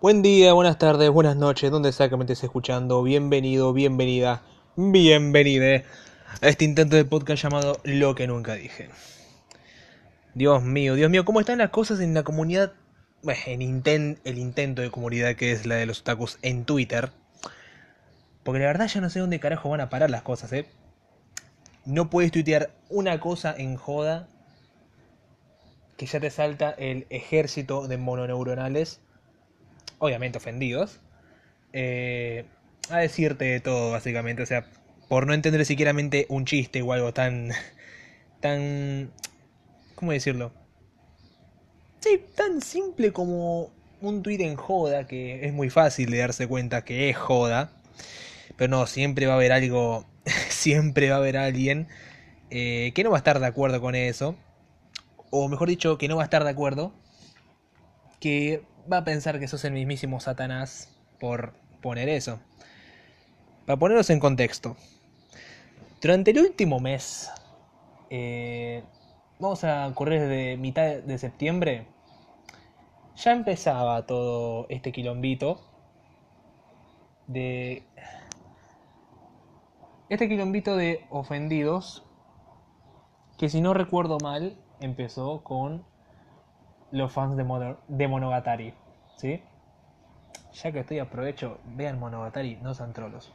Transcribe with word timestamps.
Buen 0.00 0.22
día, 0.22 0.52
buenas 0.52 0.78
tardes, 0.78 1.10
buenas 1.10 1.36
noches, 1.36 1.70
donde 1.70 1.92
sea 1.92 2.08
que 2.08 2.16
me 2.16 2.24
estés 2.24 2.44
escuchando. 2.44 3.02
Bienvenido, 3.02 3.72
bienvenida, 3.72 4.42
bienvenide 4.76 5.84
a 6.40 6.48
este 6.48 6.64
intento 6.64 6.96
de 6.96 7.04
podcast 7.04 7.42
llamado 7.42 7.80
Lo 7.84 8.14
que 8.14 8.26
nunca 8.26 8.54
dije. 8.54 8.90
Dios 10.34 10.62
mío, 10.62 10.94
Dios 10.94 11.10
mío, 11.10 11.24
¿cómo 11.24 11.40
están 11.40 11.58
las 11.58 11.70
cosas 11.70 12.00
en 12.00 12.12
la 12.14 12.22
comunidad? 12.24 12.74
Bueno, 13.22 13.40
en 13.46 13.60
inten- 13.60 14.18
el 14.24 14.38
intento 14.38 14.82
de 14.82 14.90
comunidad 14.90 15.34
que 15.34 15.52
es 15.52 15.64
la 15.66 15.76
de 15.76 15.86
los 15.86 16.00
otakus 16.00 16.38
en 16.42 16.64
Twitter. 16.64 17.10
Porque 18.44 18.60
la 18.60 18.66
verdad 18.66 18.86
ya 18.88 19.00
no 19.00 19.10
sé 19.10 19.20
dónde 19.20 19.40
carajo 19.40 19.70
van 19.70 19.80
a 19.80 19.88
parar 19.88 20.10
las 20.10 20.22
cosas, 20.22 20.52
¿eh? 20.52 20.66
No 21.84 22.10
puedes 22.10 22.30
tuitear 22.32 22.70
una 22.90 23.18
cosa 23.18 23.54
en 23.56 23.76
joda 23.76 24.28
que 25.96 26.06
ya 26.06 26.20
te 26.20 26.30
salta 26.30 26.70
el 26.70 27.06
ejército 27.08 27.88
de 27.88 27.96
mononeuronales, 27.96 29.00
obviamente 29.98 30.38
ofendidos, 30.38 31.00
eh, 31.72 32.44
a 32.90 32.98
decirte 32.98 33.44
de 33.44 33.60
todo, 33.60 33.92
básicamente. 33.92 34.42
O 34.42 34.46
sea, 34.46 34.66
por 35.08 35.26
no 35.26 35.34
entender 35.34 35.64
siquiera 35.64 35.94
un 36.28 36.44
chiste 36.44 36.82
o 36.82 36.92
algo 36.92 37.12
tan. 37.12 37.50
tan. 38.40 39.10
¿Cómo 39.94 40.12
decirlo? 40.12 40.52
Sí, 42.00 42.20
tan 42.34 42.60
simple 42.62 43.12
como 43.12 43.70
un 44.00 44.22
tweet 44.22 44.40
en 44.40 44.56
joda, 44.56 45.06
que 45.06 45.46
es 45.46 45.52
muy 45.52 45.70
fácil 45.70 46.10
de 46.10 46.18
darse 46.18 46.46
cuenta 46.46 46.84
que 46.84 47.10
es 47.10 47.16
joda. 47.16 47.72
Pero 48.56 48.70
no, 48.70 48.86
siempre 48.86 49.26
va 49.26 49.34
a 49.34 49.36
haber 49.36 49.52
algo. 49.52 50.06
siempre 50.48 51.10
va 51.10 51.16
a 51.16 51.18
haber 51.18 51.36
alguien 51.36 51.88
eh, 52.50 52.92
que 52.94 53.04
no 53.04 53.10
va 53.10 53.16
a 53.16 53.18
estar 53.18 53.40
de 53.40 53.46
acuerdo 53.46 53.80
con 53.80 53.94
eso. 53.94 54.36
O 55.30 55.48
mejor 55.48 55.68
dicho, 55.68 55.98
que 55.98 56.08
no 56.08 56.16
va 56.16 56.22
a 56.22 56.24
estar 56.24 56.44
de 56.44 56.50
acuerdo. 56.50 56.92
Que 58.20 58.62
va 58.90 58.98
a 58.98 59.04
pensar 59.04 59.38
que 59.40 59.48
sos 59.48 59.64
el 59.64 59.72
mismísimo 59.72 60.20
Satanás 60.20 60.94
por 61.18 61.54
poner 61.80 62.08
eso. 62.08 62.40
Para 63.66 63.78
ponerlos 63.78 64.10
en 64.10 64.20
contexto. 64.20 64.76
Durante 66.00 66.30
el 66.30 66.38
último 66.38 66.78
mes, 66.78 67.30
eh, 68.10 68.84
vamos 69.38 69.64
a 69.64 69.90
correr 69.94 70.28
desde 70.28 70.56
mitad 70.56 70.96
de 70.98 71.18
septiembre, 71.18 71.86
ya 73.16 73.32
empezaba 73.32 74.06
todo 74.06 74.66
este 74.68 74.92
quilombito 74.92 75.60
de... 77.26 77.82
Este 80.08 80.28
quilombito 80.28 80.76
de 80.76 81.04
ofendidos, 81.10 82.04
que 83.38 83.48
si 83.48 83.60
no 83.60 83.74
recuerdo 83.74 84.18
mal, 84.22 84.56
empezó 84.80 85.42
con 85.42 85.84
los 86.96 87.12
fans 87.12 87.36
de, 87.36 87.44
Mono- 87.44 87.78
de 87.88 88.08
Monogatari, 88.08 88.74
¿sí? 89.16 89.40
Ya 90.62 90.72
que 90.72 90.80
estoy 90.80 90.98
aprovecho, 90.98 91.58
vean 91.64 91.98
Monogatari, 91.98 92.56
no 92.62 92.74
sean 92.74 92.92
trolos. 92.92 93.32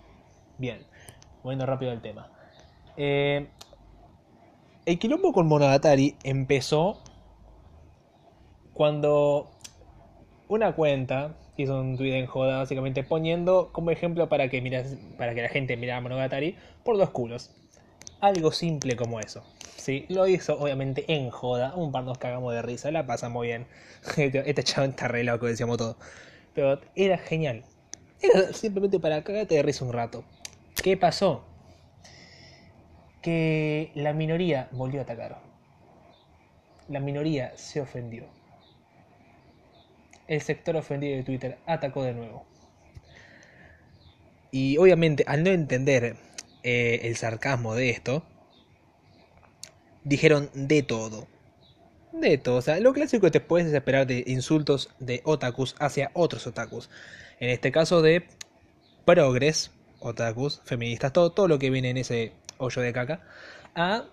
Bien, 0.58 0.86
volviendo 1.44 1.66
rápido 1.66 1.92
al 1.92 2.02
tema. 2.02 2.30
Eh, 2.98 3.48
el 4.86 5.00
quilombo 5.00 5.32
con 5.34 5.48
Monogatari 5.48 6.18
empezó 6.24 6.98
cuando 8.74 9.52
una 10.48 10.74
cuenta 10.74 11.36
hizo 11.58 11.80
un 11.80 11.98
tweet 11.98 12.18
en 12.18 12.26
joda, 12.26 12.58
básicamente 12.58 13.04
poniendo 13.04 13.70
como 13.72 13.92
ejemplo 13.92 14.28
para 14.30 14.50
que, 14.50 14.62
miras, 14.62 14.98
para 15.18 15.36
que 15.36 15.42
la 15.44 15.50
gente 15.50 15.78
mirara 15.78 16.02
Monogatari 16.02 16.58
por 16.84 16.98
dos 16.98 17.12
culos. 17.12 17.52
Algo 18.20 18.52
simple 18.52 18.96
como 18.96 19.20
eso. 19.20 19.44
Sí, 19.82 20.06
lo 20.10 20.28
hizo 20.28 20.60
obviamente 20.60 21.06
en 21.08 21.32
joda. 21.32 21.74
Un 21.76 21.92
par 21.92 22.04
nos 22.04 22.20
cagamos 22.20 22.54
de 22.54 22.62
risa, 22.62 22.92
la 22.92 23.08
pasamos 23.08 23.42
bien. 23.42 23.66
Este, 24.16 24.48
este 24.48 24.64
chabón 24.64 24.92
está 24.92 25.08
re 25.08 25.24
loco, 25.24 25.48
decíamos 25.48 25.78
todo. 25.80 25.98
Pero 26.54 26.80
era 26.96 27.18
genial. 27.18 27.64
Era 28.22 28.54
simplemente 28.54 29.00
para 29.00 29.24
cagarte 29.24 29.56
de 29.56 29.64
risa 29.64 29.84
un 29.84 29.92
rato. 29.92 30.24
¿Qué 30.84 30.98
pasó? 30.98 31.44
Que 33.24 33.92
la 33.96 34.14
minoría 34.14 34.70
volvió 34.72 35.00
a 35.00 35.04
atacar. 35.04 35.40
La 36.88 37.00
minoría 37.00 37.54
se 37.58 37.82
ofendió. 37.82 38.26
El 40.28 40.42
sector 40.42 40.76
ofendido 40.76 41.18
de 41.18 41.24
Twitter 41.24 41.58
atacó 41.66 42.04
de 42.04 42.14
nuevo. 42.14 42.46
Y 44.52 44.78
obviamente, 44.78 45.24
al 45.26 45.44
no 45.44 45.50
entender 45.50 46.18
eh, 46.62 47.00
el 47.04 47.16
sarcasmo 47.16 47.74
de 47.74 47.90
esto, 47.90 48.24
dijeron 50.04 50.50
de 50.54 50.84
todo. 50.84 51.28
De 52.12 52.38
todo. 52.38 52.58
O 52.58 52.62
sea, 52.62 52.80
lo 52.80 52.94
clásico 52.94 53.26
que 53.26 53.32
te 53.32 53.40
puedes 53.40 53.72
esperar 53.74 54.06
de 54.08 54.24
insultos 54.28 54.90
de 55.00 55.22
otakus 55.24 55.76
hacia 55.80 56.12
otros 56.14 56.46
otakus. 56.48 56.90
En 57.40 57.50
este 57.50 57.72
caso 57.72 58.02
de 58.02 58.28
progres, 59.06 59.72
otakus, 60.00 60.62
feministas, 60.66 61.14
todo, 61.14 61.32
todo 61.32 61.48
lo 61.48 61.58
que 61.60 61.70
viene 61.70 61.90
en 61.90 61.98
ese 61.98 62.34
hoyo 62.58 62.82
de 62.82 62.94
caca. 62.94 63.22
A 63.76 64.06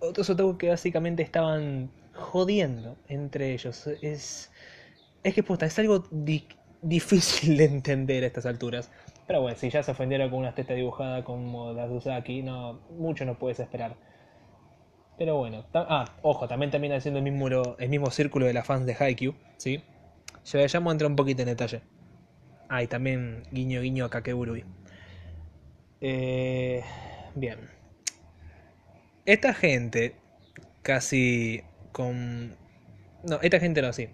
otros 0.00 0.30
otakus 0.30 0.56
que 0.56 0.68
básicamente 0.70 1.22
estaban 1.22 1.90
jodiendo 2.14 2.96
entre 3.08 3.52
ellos. 3.52 3.86
Es, 4.02 4.50
es 5.22 5.34
que 5.34 5.42
puta, 5.42 5.66
es 5.66 5.78
algo 5.78 6.04
di- 6.10 6.48
difícil 6.82 7.56
de 7.56 7.64
entender 7.64 8.24
a 8.24 8.26
estas 8.26 8.46
alturas. 8.46 8.90
Pero 9.26 9.40
bueno, 9.40 9.56
si 9.56 9.70
ya 9.70 9.82
se 9.82 9.90
ofendieron 9.90 10.30
con 10.30 10.40
una 10.40 10.54
testa 10.54 10.74
dibujada 10.74 11.24
como 11.24 11.72
las 11.72 11.88
de 11.88 11.96
Usaki, 11.96 12.42
no, 12.42 12.80
mucho 12.90 13.24
no 13.24 13.38
puedes 13.38 13.60
esperar. 13.60 13.96
Pero 15.16 15.36
bueno, 15.36 15.64
ah, 15.74 16.06
ojo, 16.22 16.48
también 16.48 16.70
también 16.70 16.92
haciendo 16.92 17.18
el 17.18 17.24
mismo, 17.24 17.76
el 17.78 17.88
mismo 17.88 18.10
círculo 18.10 18.46
de 18.46 18.52
las 18.52 18.66
fans 18.66 18.84
de 18.86 18.96
Haikyuu, 18.98 19.34
¿sí? 19.58 19.82
Ya 20.44 20.66
vamos 20.74 20.90
a 20.90 20.92
entrar 20.92 21.10
un 21.10 21.16
poquito 21.16 21.42
en 21.42 21.48
detalle. 21.48 21.82
Ah, 22.68 22.82
y 22.82 22.86
también 22.86 23.44
guiño 23.52 23.80
guiño 23.80 24.04
a 24.04 24.10
Kakeburui. 24.10 24.64
Eh, 26.00 26.82
bien. 27.34 27.58
Esta 29.24 29.54
gente, 29.54 30.16
casi 30.82 31.62
con... 31.92 32.56
No, 33.22 33.38
esta 33.40 33.60
gente 33.60 33.80
no, 33.80 33.92
sí. 33.92 34.08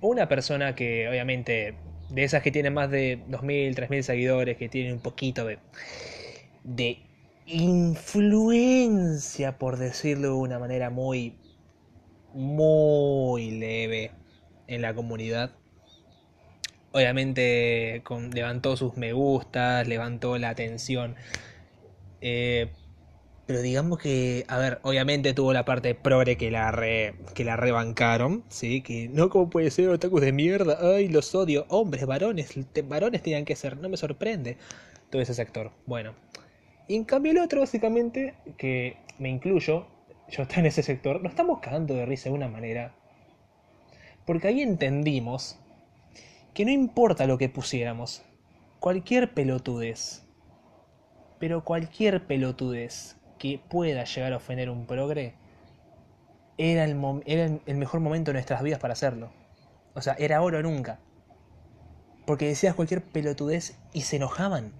Una 0.00 0.28
persona 0.28 0.74
que 0.74 1.08
obviamente, 1.08 1.74
de 2.10 2.24
esas 2.24 2.42
que 2.42 2.52
tienen 2.52 2.74
más 2.74 2.90
de 2.90 3.18
2.000, 3.28 3.74
3.000 3.74 4.02
seguidores, 4.02 4.56
que 4.58 4.68
tienen 4.68 4.92
un 4.92 5.00
poquito 5.00 5.44
de... 5.46 5.58
de 6.64 6.98
influencia, 7.46 9.58
por 9.58 9.76
decirlo 9.76 10.28
de 10.28 10.34
una 10.34 10.58
manera 10.58 10.90
muy, 10.90 11.36
muy 12.34 13.50
leve 13.50 14.12
en 14.66 14.82
la 14.82 14.94
comunidad. 14.94 15.52
Obviamente 16.92 18.02
levantó 18.32 18.76
sus 18.76 18.96
me 18.96 19.12
gustas, 19.12 19.88
levantó 19.88 20.38
la 20.38 20.50
atención. 20.50 21.16
Eh, 22.20 22.70
pero 23.46 23.60
digamos 23.60 23.98
que, 23.98 24.44
a 24.48 24.58
ver, 24.58 24.78
obviamente 24.82 25.34
tuvo 25.34 25.52
la 25.52 25.64
parte 25.64 25.94
progre 25.94 26.36
que 26.36 26.50
la 26.50 26.70
re, 26.70 27.14
que 27.34 27.44
la 27.44 27.56
rebancaron, 27.56 28.44
¿sí? 28.48 28.82
Que 28.82 29.08
no, 29.08 29.30
como 29.30 29.50
puede 29.50 29.70
ser 29.70 29.88
otakus 29.88 30.20
de 30.20 30.32
mierda? 30.32 30.78
Ay, 30.80 31.08
los 31.08 31.34
odio. 31.34 31.66
Hombres, 31.68 32.06
varones, 32.06 32.52
varones 32.84 33.22
tenían 33.22 33.44
que 33.44 33.56
ser, 33.56 33.78
no 33.78 33.88
me 33.88 33.96
sorprende. 33.96 34.58
Todo 35.10 35.22
ese 35.22 35.34
sector. 35.34 35.72
Bueno. 35.86 36.14
Y 36.88 36.96
en 36.96 37.04
cambio 37.04 37.32
el 37.32 37.38
otro, 37.38 37.60
básicamente, 37.60 38.34
que 38.58 38.96
me 39.18 39.28
incluyo, 39.30 39.86
yo 40.28 40.42
estoy 40.42 40.60
en 40.60 40.66
ese 40.66 40.82
sector, 40.82 41.22
nos 41.22 41.32
estamos 41.32 41.60
cagando 41.60 41.94
de 41.94 42.06
risa 42.06 42.28
de 42.28 42.34
una 42.34 42.48
manera. 42.48 42.92
Porque 44.26 44.48
ahí 44.48 44.62
entendimos 44.62 45.56
que 46.54 46.64
no 46.64 46.70
importa 46.70 47.26
lo 47.26 47.38
que 47.38 47.48
pusiéramos, 47.48 48.22
cualquier 48.80 49.32
pelotudez, 49.32 50.22
pero 51.38 51.64
cualquier 51.64 52.26
pelotudez 52.26 53.16
que 53.38 53.58
pueda 53.58 54.04
llegar 54.04 54.32
a 54.32 54.36
ofender 54.36 54.70
un 54.70 54.86
progre, 54.86 55.34
era 56.58 56.84
el, 56.84 56.96
era 57.26 57.46
el- 57.66 57.76
mejor 57.76 58.00
momento 58.00 58.30
de 58.30 58.34
nuestras 58.34 58.62
vidas 58.62 58.78
para 58.78 58.92
hacerlo. 58.92 59.30
O 59.94 60.00
sea, 60.02 60.14
era 60.18 60.42
oro 60.42 60.58
o 60.58 60.62
nunca. 60.62 61.00
Porque 62.26 62.46
decías 62.46 62.74
cualquier 62.74 63.02
pelotudez 63.02 63.76
y 63.92 64.02
se 64.02 64.16
enojaban. 64.16 64.72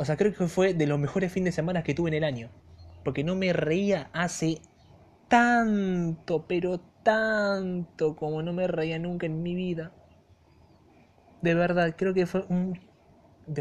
O 0.00 0.04
sea, 0.06 0.16
creo 0.16 0.32
que 0.32 0.46
fue 0.46 0.72
de 0.72 0.86
los 0.86 0.98
mejores 0.98 1.30
fines 1.30 1.52
de 1.52 1.56
semana 1.56 1.82
que 1.82 1.92
tuve 1.92 2.08
en 2.08 2.14
el 2.14 2.24
año. 2.24 2.48
Porque 3.04 3.22
no 3.22 3.36
me 3.36 3.52
reía 3.52 4.08
hace 4.14 4.62
tanto, 5.28 6.46
pero 6.48 6.80
tanto 7.02 8.16
como 8.16 8.40
no 8.40 8.54
me 8.54 8.66
reía 8.66 8.98
nunca 8.98 9.26
en 9.26 9.42
mi 9.42 9.54
vida. 9.54 9.92
De 11.42 11.54
verdad, 11.54 11.96
creo 11.98 12.14
que 12.14 12.24
fue 12.24 12.46
un... 12.48 12.80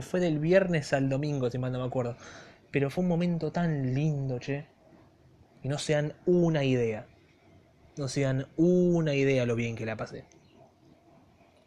Fue 0.01 0.21
del 0.21 0.39
viernes 0.39 0.93
al 0.93 1.09
domingo, 1.09 1.49
si 1.49 1.57
mal 1.57 1.73
no 1.73 1.79
me 1.79 1.85
acuerdo. 1.85 2.15
Pero 2.71 2.89
fue 2.89 3.03
un 3.03 3.09
momento 3.09 3.51
tan 3.51 3.93
lindo, 3.93 4.39
che. 4.39 4.65
Y 5.61 5.67
no 5.67 5.77
se 5.77 5.91
dan 5.91 6.13
una 6.25 6.63
idea. 6.63 7.05
No 7.97 8.07
se 8.07 8.21
dan 8.21 8.47
una 8.55 9.13
idea 9.13 9.45
lo 9.45 9.57
bien 9.57 9.75
que 9.75 9.85
la 9.85 9.97
pasé. 9.97 10.23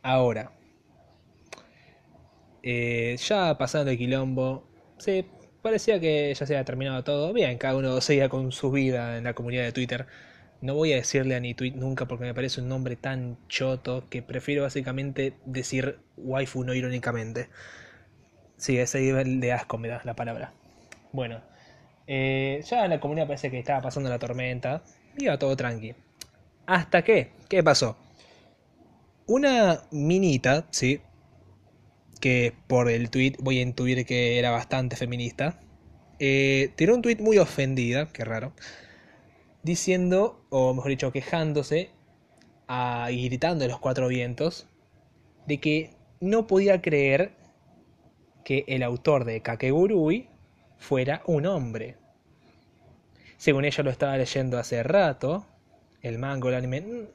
Ahora. 0.02 0.61
Eh, 2.62 3.16
ya 3.18 3.56
pasando 3.58 3.90
el 3.90 3.98
quilombo. 3.98 4.68
Sí, 4.98 5.26
parecía 5.62 6.00
que 6.00 6.34
ya 6.34 6.46
se 6.46 6.54
había 6.54 6.64
terminado 6.64 7.02
todo. 7.04 7.32
Bien, 7.32 7.58
cada 7.58 7.76
uno 7.76 8.00
seguía 8.00 8.28
con 8.28 8.52
su 8.52 8.70
vida 8.70 9.18
en 9.18 9.24
la 9.24 9.34
comunidad 9.34 9.64
de 9.64 9.72
Twitter. 9.72 10.06
No 10.60 10.74
voy 10.74 10.92
a 10.92 10.96
decirle 10.96 11.34
a 11.34 11.40
Nitweet 11.40 11.74
nunca 11.74 12.06
porque 12.06 12.24
me 12.24 12.34
parece 12.34 12.60
un 12.60 12.68
nombre 12.68 12.94
tan 12.94 13.36
choto 13.48 14.08
que 14.08 14.22
prefiero 14.22 14.62
básicamente 14.62 15.34
decir 15.44 15.98
waifu 16.16 16.62
no 16.64 16.72
irónicamente. 16.72 17.48
Sí, 18.56 18.78
ese 18.78 19.00
nivel 19.00 19.40
de 19.40 19.52
asco 19.52 19.76
me 19.76 19.88
da 19.88 20.00
la 20.04 20.14
palabra. 20.14 20.52
Bueno, 21.10 21.40
eh, 22.06 22.62
ya 22.64 22.84
en 22.84 22.90
la 22.90 23.00
comunidad 23.00 23.26
parece 23.26 23.50
que 23.50 23.58
estaba 23.58 23.80
pasando 23.80 24.08
la 24.08 24.20
tormenta. 24.20 24.84
Iba 25.18 25.36
todo 25.36 25.56
tranqui. 25.56 25.94
¿Hasta 26.66 27.02
qué? 27.02 27.32
¿Qué 27.48 27.62
pasó? 27.64 27.96
Una 29.26 29.80
minita, 29.90 30.66
sí, 30.70 31.00
que 32.22 32.54
por 32.68 32.88
el 32.88 33.10
tweet 33.10 33.34
voy 33.40 33.58
a 33.58 33.62
intuir 33.62 34.06
que 34.06 34.38
era 34.38 34.52
bastante 34.52 34.94
feminista, 34.94 35.58
eh, 36.20 36.70
tiró 36.76 36.94
un 36.94 37.02
tweet 37.02 37.16
muy 37.16 37.36
ofendida, 37.38 38.12
qué 38.12 38.24
raro, 38.24 38.52
diciendo, 39.64 40.46
o 40.48 40.72
mejor 40.72 40.90
dicho, 40.90 41.10
quejándose 41.10 41.90
a, 42.68 43.08
y 43.10 43.24
gritando 43.24 43.64
en 43.64 43.72
los 43.72 43.80
cuatro 43.80 44.06
vientos, 44.06 44.68
de 45.48 45.58
que 45.58 45.90
no 46.20 46.46
podía 46.46 46.80
creer 46.80 47.32
que 48.44 48.64
el 48.68 48.84
autor 48.84 49.24
de 49.24 49.42
Kakegurui 49.42 50.28
fuera 50.78 51.22
un 51.26 51.44
hombre. 51.46 51.96
Según 53.36 53.64
ella 53.64 53.82
lo 53.82 53.90
estaba 53.90 54.16
leyendo 54.16 54.60
hace 54.60 54.84
rato, 54.84 55.44
el 56.02 56.20
manga, 56.20 56.50
el 56.50 56.54
anime. 56.54 56.82
Mm, 56.82 57.06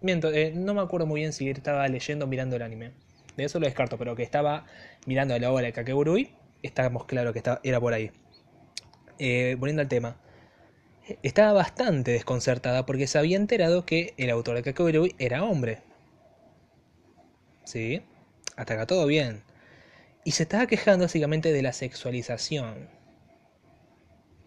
miento, 0.00 0.32
eh, 0.32 0.52
no 0.54 0.74
me 0.74 0.80
acuerdo 0.80 1.06
muy 1.06 1.22
bien 1.22 1.32
si 1.32 1.50
estaba 1.50 1.88
leyendo 1.88 2.26
o 2.26 2.28
mirando 2.28 2.54
el 2.54 2.62
anime. 2.62 2.92
De 3.36 3.44
eso 3.44 3.58
lo 3.58 3.66
descarto, 3.66 3.98
pero 3.98 4.14
que 4.14 4.22
estaba 4.22 4.66
mirando 5.06 5.38
la 5.38 5.50
obra 5.50 5.66
de 5.66 5.72
Kakegurui, 5.72 6.34
estábamos 6.62 7.04
claro 7.04 7.32
que 7.32 7.38
estaba, 7.38 7.60
era 7.64 7.80
por 7.80 7.92
ahí. 7.92 8.10
Eh, 9.18 9.56
volviendo 9.58 9.82
al 9.82 9.88
tema. 9.88 10.16
Estaba 11.22 11.52
bastante 11.52 12.12
desconcertada 12.12 12.86
porque 12.86 13.06
se 13.06 13.18
había 13.18 13.36
enterado 13.36 13.84
que 13.84 14.14
el 14.16 14.30
autor 14.30 14.56
de 14.56 14.62
Kakegurui 14.62 15.14
era 15.18 15.44
hombre. 15.44 15.82
¿Sí? 17.64 18.02
Hasta 18.56 18.74
acá 18.74 18.86
todo 18.86 19.06
bien. 19.06 19.42
Y 20.24 20.32
se 20.32 20.44
estaba 20.44 20.66
quejando 20.66 21.04
básicamente 21.04 21.52
de 21.52 21.62
la 21.62 21.72
sexualización. 21.72 22.88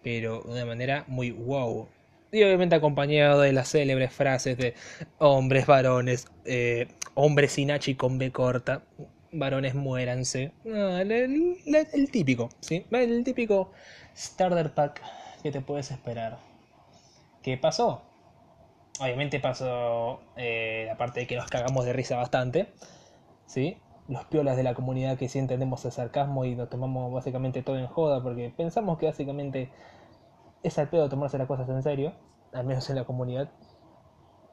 Pero 0.02 0.42
de 0.42 0.52
una 0.52 0.66
manera 0.66 1.04
muy 1.08 1.32
wow. 1.32 1.90
Y 2.32 2.44
obviamente 2.44 2.76
acompañado 2.76 3.42
de 3.42 3.54
las 3.54 3.70
célebres 3.70 4.12
frases 4.12 4.58
de 4.58 4.74
hombres, 5.18 5.66
varones, 5.66 6.28
eh, 6.46 6.88
hombres 7.14 7.54
sin 7.54 7.72
H 7.72 7.92
y 7.92 7.96
con 7.96 8.18
B 8.18 8.32
corta, 8.32 8.84
varones 9.32 9.76
muéranse. 9.76 10.52
el, 10.66 12.10
típico, 12.12 12.50
¿sí? 12.60 12.86
El 12.92 13.24
típico 13.24 13.72
starter 14.16 14.74
pack 14.74 15.02
que 15.44 15.52
te 15.52 15.62
puedes 15.62 15.92
esperar. 15.92 16.38
¿Qué 17.42 17.58
pasó? 17.58 18.02
Obviamente 19.00 19.40
pasó 19.40 20.22
eh, 20.36 20.86
la 20.88 20.98
parte 20.98 21.22
de 21.22 21.28
que 21.28 21.36
nos 21.36 21.50
cagamos 21.50 21.86
de 21.86 21.94
risa 21.94 22.18
bastante, 22.18 22.68
¿sí? 23.46 23.78
Los 24.08 24.26
piolas 24.26 24.58
de 24.58 24.64
la 24.64 24.74
comunidad 24.74 25.18
que 25.18 25.30
sí 25.30 25.38
entendemos 25.38 25.86
el 25.86 25.92
sarcasmo 25.92 26.46
y 26.46 26.56
nos 26.56 26.70
tomamos 26.70 27.14
básicamente 27.14 27.62
todo 27.62 27.78
en 27.78 27.88
joda 27.88 28.24
porque 28.24 28.52
pensamos 28.56 28.98
que 28.98 29.06
básicamente 29.06 29.70
es 30.68 30.78
al 30.78 30.90
pedo 30.90 31.10
tomarse 31.10 31.38
las 31.38 31.48
cosas 31.48 31.68
en 31.70 31.82
serio, 31.84 32.14
al 32.54 32.66
menos 32.66 32.90
en 32.90 32.96
la 32.96 33.06
comunidad. 33.06 33.50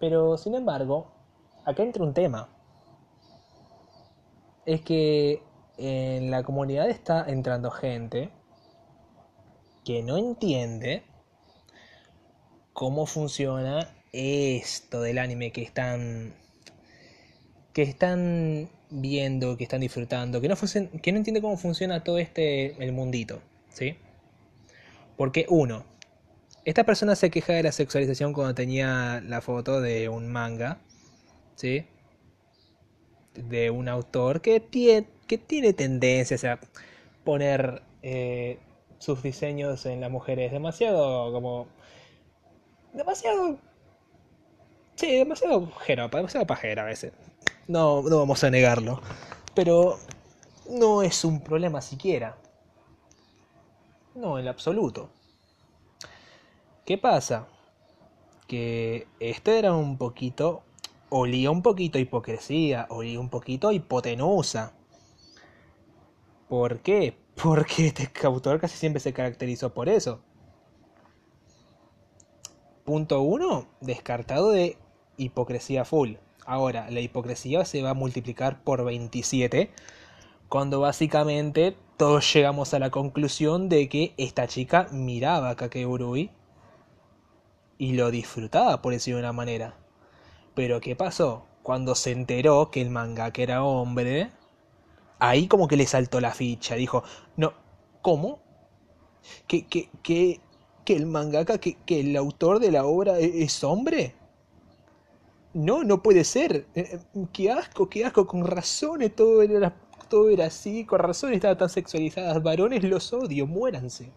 Pero 0.00 0.36
sin 0.36 0.54
embargo, 0.54 1.12
acá 1.64 1.82
entra 1.82 2.04
un 2.04 2.14
tema. 2.14 2.48
Es 4.66 4.80
que 4.80 5.42
en 5.76 6.30
la 6.30 6.42
comunidad 6.42 6.88
está 6.88 7.24
entrando 7.28 7.70
gente 7.70 8.30
que 9.84 10.02
no 10.02 10.16
entiende 10.16 11.02
cómo 12.72 13.06
funciona 13.06 13.88
esto 14.12 15.02
del 15.02 15.18
anime 15.18 15.52
que 15.52 15.62
están 15.62 16.34
que 17.72 17.82
están 17.82 18.70
viendo, 18.88 19.56
que 19.56 19.64
están 19.64 19.80
disfrutando, 19.80 20.40
que 20.40 20.48
no, 20.48 20.54
que 21.02 21.12
no 21.12 21.18
entiende 21.18 21.42
cómo 21.42 21.56
funciona 21.56 22.04
todo 22.04 22.18
este 22.18 22.82
el 22.82 22.92
mundito, 22.92 23.42
¿sí? 23.68 23.96
Porque 25.16 25.46
uno, 25.48 25.84
esta 26.64 26.84
persona 26.84 27.14
se 27.14 27.30
queja 27.30 27.52
de 27.52 27.62
la 27.62 27.72
sexualización 27.72 28.32
cuando 28.32 28.54
tenía 28.54 29.20
la 29.26 29.40
foto 29.40 29.80
de 29.80 30.08
un 30.08 30.30
manga, 30.30 30.78
¿sí? 31.56 31.86
De 33.34 33.70
un 33.70 33.88
autor 33.88 34.40
que 34.40 34.60
tiene, 34.60 35.06
que 35.26 35.38
tiene 35.38 35.72
tendencias 35.72 36.44
a 36.44 36.58
poner 37.24 37.82
eh, 38.02 38.58
sus 38.98 39.22
diseños 39.22 39.84
en 39.86 40.00
las 40.00 40.10
mujeres 40.10 40.52
demasiado 40.52 41.32
como... 41.32 41.66
Demasiado... 42.92 43.58
Sí, 44.94 45.18
demasiado 45.18 45.70
jeropa, 45.72 46.18
demasiado 46.18 46.46
pajera 46.46 46.82
a 46.82 46.86
veces. 46.86 47.12
No, 47.66 48.02
no 48.02 48.18
vamos 48.18 48.44
a 48.44 48.50
negarlo. 48.50 49.02
Pero 49.54 49.98
no 50.70 51.02
es 51.02 51.24
un 51.24 51.40
problema 51.42 51.80
siquiera. 51.82 52.36
No, 54.14 54.38
en 54.38 54.46
absoluto. 54.46 55.10
¿Qué 56.84 56.98
pasa? 56.98 57.48
Que 58.46 59.06
este 59.18 59.58
era 59.58 59.72
un 59.72 59.96
poquito, 59.96 60.64
olía 61.08 61.50
un 61.50 61.62
poquito 61.62 61.98
hipocresía, 61.98 62.86
olía 62.90 63.18
un 63.18 63.30
poquito 63.30 63.72
hipotenusa. 63.72 64.74
¿Por 66.46 66.80
qué? 66.80 67.16
Porque 67.42 67.86
este 67.86 68.10
casi 68.12 68.76
siempre 68.76 69.00
se 69.00 69.14
caracterizó 69.14 69.72
por 69.72 69.88
eso. 69.88 70.20
Punto 72.84 73.22
1. 73.22 73.66
Descartado 73.80 74.50
de 74.50 74.76
hipocresía 75.16 75.86
full. 75.86 76.16
Ahora, 76.44 76.90
la 76.90 77.00
hipocresía 77.00 77.64
se 77.64 77.80
va 77.80 77.90
a 77.90 77.94
multiplicar 77.94 78.62
por 78.62 78.84
27. 78.84 79.70
Cuando 80.50 80.80
básicamente 80.80 81.78
todos 81.96 82.30
llegamos 82.34 82.74
a 82.74 82.78
la 82.78 82.90
conclusión 82.90 83.70
de 83.70 83.88
que 83.88 84.12
esta 84.18 84.46
chica 84.46 84.88
miraba 84.92 85.48
a 85.48 85.56
Kakeurui 85.56 86.30
y 87.78 87.92
lo 87.94 88.10
disfrutaba, 88.10 88.82
por 88.82 88.92
decirlo 88.92 89.18
de 89.18 89.24
una 89.24 89.32
manera. 89.32 89.76
Pero 90.54 90.80
¿qué 90.80 90.96
pasó? 90.96 91.46
Cuando 91.62 91.94
se 91.94 92.12
enteró 92.12 92.70
que 92.70 92.80
el 92.80 92.90
mangaka 92.90 93.42
era 93.42 93.64
hombre, 93.64 94.30
ahí 95.18 95.48
como 95.48 95.68
que 95.68 95.76
le 95.76 95.86
saltó 95.86 96.20
la 96.20 96.32
ficha. 96.32 96.76
Dijo, 96.76 97.04
no, 97.36 97.54
¿cómo? 98.02 98.40
¿Que, 99.46 99.66
que, 99.66 99.90
que, 100.02 100.40
que 100.84 100.96
el 100.96 101.06
mangaka, 101.06 101.58
que, 101.58 101.76
que, 101.86 102.00
el 102.00 102.16
autor 102.16 102.60
de 102.60 102.70
la 102.70 102.84
obra 102.84 103.18
e, 103.18 103.42
es 103.42 103.64
hombre? 103.64 104.14
No, 105.54 105.84
no 105.84 106.02
puede 106.02 106.24
ser. 106.24 106.66
Eh, 106.74 107.00
eh, 107.14 107.26
qué 107.32 107.50
asco, 107.50 107.88
qué 107.88 108.04
asco. 108.04 108.26
Con 108.26 108.46
razones 108.46 109.14
todo 109.14 109.42
era, 109.42 109.74
todo 110.08 110.28
era 110.28 110.46
así. 110.46 110.84
Con 110.84 110.98
razones 111.00 111.36
estaba 111.36 111.56
tan 111.56 111.70
sexualizadas. 111.70 112.42
Varones 112.42 112.84
los 112.84 113.12
odio, 113.12 113.46
muéranse. 113.46 114.12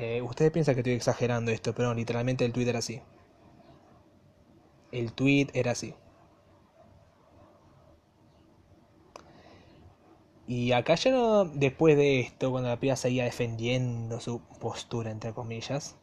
Eh, 0.00 0.22
ustedes 0.22 0.52
piensan 0.52 0.76
que 0.76 0.82
estoy 0.82 0.92
exagerando 0.92 1.50
esto, 1.50 1.74
pero 1.74 1.92
literalmente 1.92 2.44
el 2.44 2.52
tweet 2.52 2.68
era 2.68 2.78
así. 2.78 3.02
El 4.92 5.12
tweet 5.12 5.48
era 5.54 5.72
así. 5.72 5.92
Y 10.46 10.70
acá 10.70 10.94
ya 10.94 11.10
no, 11.10 11.44
después 11.46 11.96
de 11.96 12.20
esto, 12.20 12.52
cuando 12.52 12.68
la 12.68 12.78
piba 12.78 12.94
seguía 12.94 13.24
defendiendo 13.24 14.20
su 14.20 14.40
postura, 14.60 15.10
entre 15.10 15.32
comillas, 15.32 15.96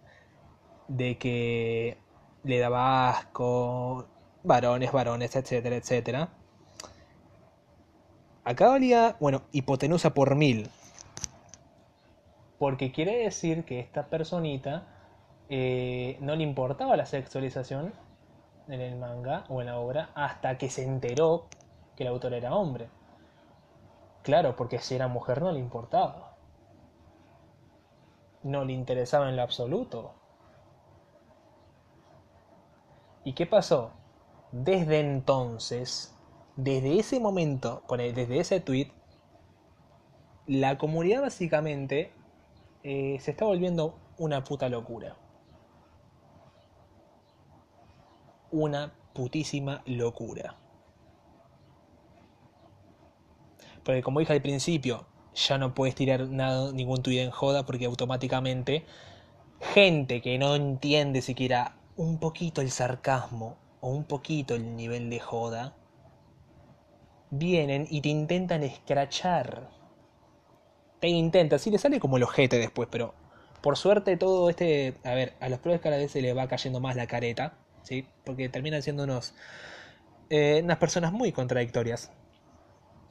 de 0.89 1.17
que 1.17 1.97
le 2.43 2.59
daba 2.59 3.09
asco, 3.09 4.07
varones, 4.43 4.91
varones, 4.91 5.35
etcétera, 5.37 5.77
etcétera. 5.77 6.29
Acá 8.43 8.67
valía, 8.67 9.15
bueno, 9.21 9.43
hipotenusa 9.53 10.13
por 10.13 10.35
mil, 10.35 10.69
porque 12.59 12.91
quiere 12.91 13.17
decir 13.17 13.65
que 13.65 13.79
esta 13.79 14.07
personita 14.07 14.88
eh, 15.50 16.17
no 16.21 16.35
le 16.35 16.43
importaba 16.43 16.95
la 16.97 17.05
sexualización 17.05 17.93
en 18.67 18.81
el 18.81 18.95
manga 18.95 19.45
o 19.50 19.62
en 19.62 19.67
la 19.67 19.77
obra 19.77 20.09
hasta 20.15 20.57
que 20.57 20.69
se 20.69 20.83
enteró 20.83 21.47
que 21.95 22.03
el 22.03 22.09
autor 22.09 22.33
era 22.33 22.55
hombre. 22.55 22.89
Claro, 24.24 24.55
porque 24.55 24.79
si 24.79 24.95
era 24.95 25.07
mujer 25.07 25.41
no 25.41 25.51
le 25.51 25.59
importaba. 25.59 26.35
No 28.43 28.65
le 28.65 28.74
interesaba 28.74 29.29
en 29.29 29.35
lo 29.35 29.43
absoluto. 29.43 30.13
¿Y 33.24 33.33
qué 33.33 33.45
pasó? 33.45 33.91
Desde 34.51 35.00
entonces, 35.00 36.15
desde 36.55 37.00
ese 37.00 37.19
momento, 37.19 37.83
desde 37.89 38.39
ese 38.39 38.59
tweet, 38.59 38.91
la 40.47 40.77
comunidad 40.77 41.21
básicamente 41.21 42.13
eh, 42.87 43.17
se 43.19 43.31
está 43.31 43.45
volviendo 43.45 43.97
una 44.19 44.43
puta 44.43 44.69
locura. 44.69 45.17
Una 48.51 48.93
putísima 49.13 49.81
locura. 49.87 50.55
Porque 53.83 54.03
como 54.03 54.19
dije 54.19 54.33
al 54.33 54.41
principio, 54.43 55.07
ya 55.33 55.57
no 55.57 55.73
puedes 55.73 55.95
tirar 55.95 56.29
nada, 56.29 56.71
ningún 56.73 57.01
tweet 57.01 57.23
en 57.23 57.31
joda 57.31 57.65
porque 57.65 57.85
automáticamente 57.85 58.85
gente 59.59 60.21
que 60.21 60.37
no 60.37 60.53
entiende 60.53 61.23
siquiera 61.23 61.77
un 61.95 62.19
poquito 62.19 62.61
el 62.61 62.69
sarcasmo 62.69 63.57
o 63.81 63.89
un 63.89 64.03
poquito 64.03 64.53
el 64.53 64.75
nivel 64.75 65.09
de 65.09 65.19
joda, 65.19 65.75
vienen 67.31 67.87
y 67.89 68.01
te 68.01 68.09
intentan 68.09 68.61
escrachar. 68.61 69.71
Te 71.05 71.09
intentan, 71.09 71.59
sí 71.59 71.69
le 71.69 71.77
sale 71.77 72.00
como 72.00 72.17
el 72.17 72.24
ojete 72.24 72.57
después, 72.57 72.89
pero 72.91 73.13
por 73.62 73.77
suerte 73.77 74.17
todo 74.17 74.50
este... 74.50 74.95
A 75.03 75.13
ver, 75.13 75.33
a 75.39 75.50
los 75.50 75.59
pruebas 75.59 75.79
cada 75.79 75.97
vez 75.97 76.12
se 76.12 76.19
les 76.19 76.35
va 76.35 76.47
cayendo 76.47 76.79
más 76.79 76.95
la 76.95 77.05
careta, 77.05 77.53
¿sí? 77.83 78.07
Porque 78.24 78.50
terminan 78.50 78.81
siendo 78.81 79.03
unos... 79.03 79.35
Eh, 80.31 80.62
unas 80.63 80.79
personas 80.79 81.12
muy 81.12 81.31
contradictorias. 81.31 82.12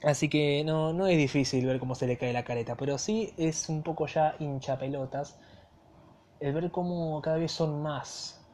Así 0.02 0.28
que 0.28 0.64
no, 0.64 0.92
no 0.92 1.06
es 1.06 1.16
difícil 1.16 1.66
ver 1.66 1.78
cómo 1.78 1.94
se 1.94 2.08
le 2.08 2.18
cae 2.18 2.32
la 2.32 2.42
careta, 2.42 2.76
pero 2.76 2.98
sí 2.98 3.32
es 3.36 3.68
un 3.68 3.84
poco 3.84 4.08
ya 4.08 4.34
hincha 4.40 4.76
pelotas 4.76 5.38
el 6.40 6.52
ver 6.52 6.72
cómo 6.72 7.22
cada 7.22 7.36
vez 7.36 7.52
son 7.52 7.80
más. 7.80 8.44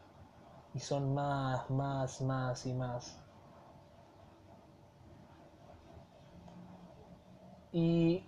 Y 0.75 0.81
son 0.81 1.15
más, 1.15 1.71
más, 1.71 2.21
más 2.21 2.67
y 2.67 2.75
más. 2.75 3.19
Y 7.73 8.23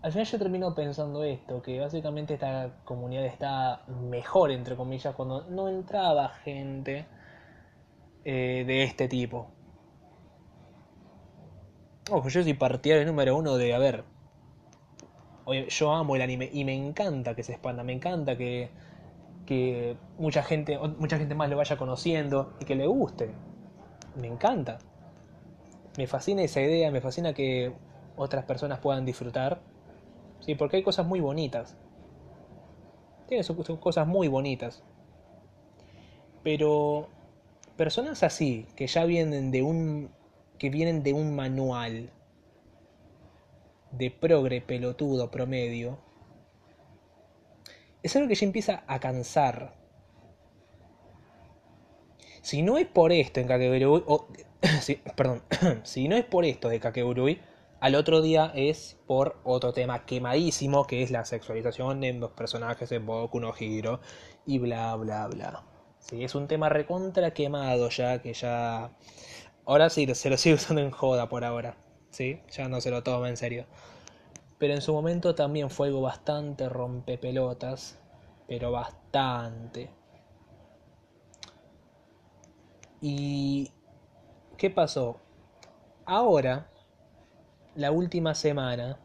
al 0.00 0.12
final 0.12 0.26
yo 0.26 0.38
termino 0.38 0.74
pensando 0.74 1.24
esto, 1.24 1.60
que 1.60 1.80
básicamente 1.80 2.34
esta 2.34 2.70
comunidad 2.84 3.24
está 3.24 3.82
mejor, 3.88 4.50
entre 4.50 4.76
comillas, 4.76 5.14
cuando 5.14 5.42
no 5.50 5.68
entraba 5.68 6.28
gente 6.28 7.06
eh, 8.24 8.64
de 8.66 8.84
este 8.84 9.08
tipo. 9.08 9.50
Ojo, 12.10 12.28
yo 12.28 12.42
soy 12.42 12.54
partidario 12.54 13.06
número 13.06 13.36
uno 13.36 13.56
de, 13.56 13.74
a 13.74 13.78
ver, 13.78 14.04
yo 15.68 15.92
amo 15.92 16.16
el 16.16 16.22
anime 16.22 16.48
y 16.52 16.64
me 16.64 16.74
encanta 16.74 17.34
que 17.34 17.42
se 17.42 17.52
expanda, 17.52 17.82
me 17.82 17.92
encanta 17.92 18.36
que, 18.36 18.70
que 19.46 19.96
mucha 20.18 20.42
gente, 20.42 20.78
mucha 20.98 21.18
gente 21.18 21.34
más 21.34 21.50
lo 21.50 21.56
vaya 21.56 21.76
conociendo 21.76 22.54
y 22.60 22.64
que 22.64 22.76
le 22.76 22.86
guste. 22.86 23.30
Me 24.16 24.26
encanta. 24.26 24.78
Me 25.96 26.06
fascina 26.06 26.42
esa 26.42 26.60
idea, 26.60 26.90
me 26.90 27.00
fascina 27.00 27.32
que 27.32 27.72
otras 28.16 28.44
personas 28.44 28.78
puedan 28.78 29.04
disfrutar. 29.04 29.60
Sí, 30.40 30.54
porque 30.54 30.78
hay 30.78 30.82
cosas 30.82 31.06
muy 31.06 31.20
bonitas. 31.20 31.76
Tiene 33.26 33.44
cosas 33.80 34.06
muy 34.06 34.28
bonitas. 34.28 34.82
Pero 36.42 37.08
personas 37.76 38.22
así, 38.22 38.66
que 38.74 38.86
ya 38.86 39.04
vienen 39.04 39.50
de 39.50 39.62
un 39.62 40.10
que 40.58 40.70
vienen 40.70 41.04
de 41.04 41.12
un 41.12 41.36
manual 41.36 42.10
de 43.92 44.10
progre 44.10 44.60
pelotudo 44.60 45.30
promedio, 45.30 45.98
es 48.02 48.14
algo 48.16 48.28
que 48.28 48.34
ya 48.34 48.46
empieza 48.46 48.82
a 48.86 48.98
cansar. 49.00 49.74
Si 52.42 52.62
no 52.62 52.78
es 52.78 52.86
por 52.86 53.12
esto 53.12 53.40
en 53.40 53.46
Kakegurui, 53.46 54.04
perdón, 55.16 55.42
si 55.84 56.08
no 56.08 56.16
es 56.16 56.24
por 56.24 56.44
esto 56.44 56.68
de 56.68 56.80
Kakegurui, 56.80 57.40
al 57.80 57.94
otro 57.94 58.22
día 58.22 58.52
es 58.54 58.98
por 59.06 59.40
otro 59.44 59.72
tema 59.72 60.04
quemadísimo 60.04 60.86
que 60.86 61.02
es 61.02 61.10
la 61.10 61.24
sexualización 61.24 62.04
en 62.04 62.20
los 62.20 62.32
personajes 62.32 62.90
en 62.92 63.06
Boku 63.06 63.40
no 63.40 63.52
Hiro 63.58 64.00
y 64.46 64.58
bla 64.58 64.94
bla 64.96 65.28
bla. 65.28 65.64
Sí, 66.00 66.24
es 66.24 66.34
un 66.34 66.48
tema 66.48 66.68
recontra 66.68 67.32
quemado 67.32 67.88
ya 67.90 68.22
que 68.22 68.32
ya 68.32 68.92
Ahora 69.68 69.90
sí, 69.90 70.06
se 70.14 70.30
lo 70.30 70.38
sigue 70.38 70.54
usando 70.54 70.80
en 70.80 70.90
joda 70.90 71.28
por 71.28 71.44
ahora. 71.44 71.76
¿Sí? 72.08 72.40
Ya 72.50 72.68
no 72.70 72.80
se 72.80 72.90
lo 72.90 73.02
toma 73.02 73.28
en 73.28 73.36
serio. 73.36 73.66
Pero 74.56 74.72
en 74.72 74.80
su 74.80 74.94
momento 74.94 75.34
también 75.34 75.68
fue 75.68 75.88
algo 75.88 76.00
bastante 76.00 76.70
rompepelotas. 76.70 78.00
Pero 78.46 78.72
bastante. 78.72 79.90
¿Y 83.02 83.70
qué 84.56 84.70
pasó? 84.70 85.20
Ahora, 86.06 86.70
la 87.78 87.92
última 87.92 88.34
semana, 88.34 88.98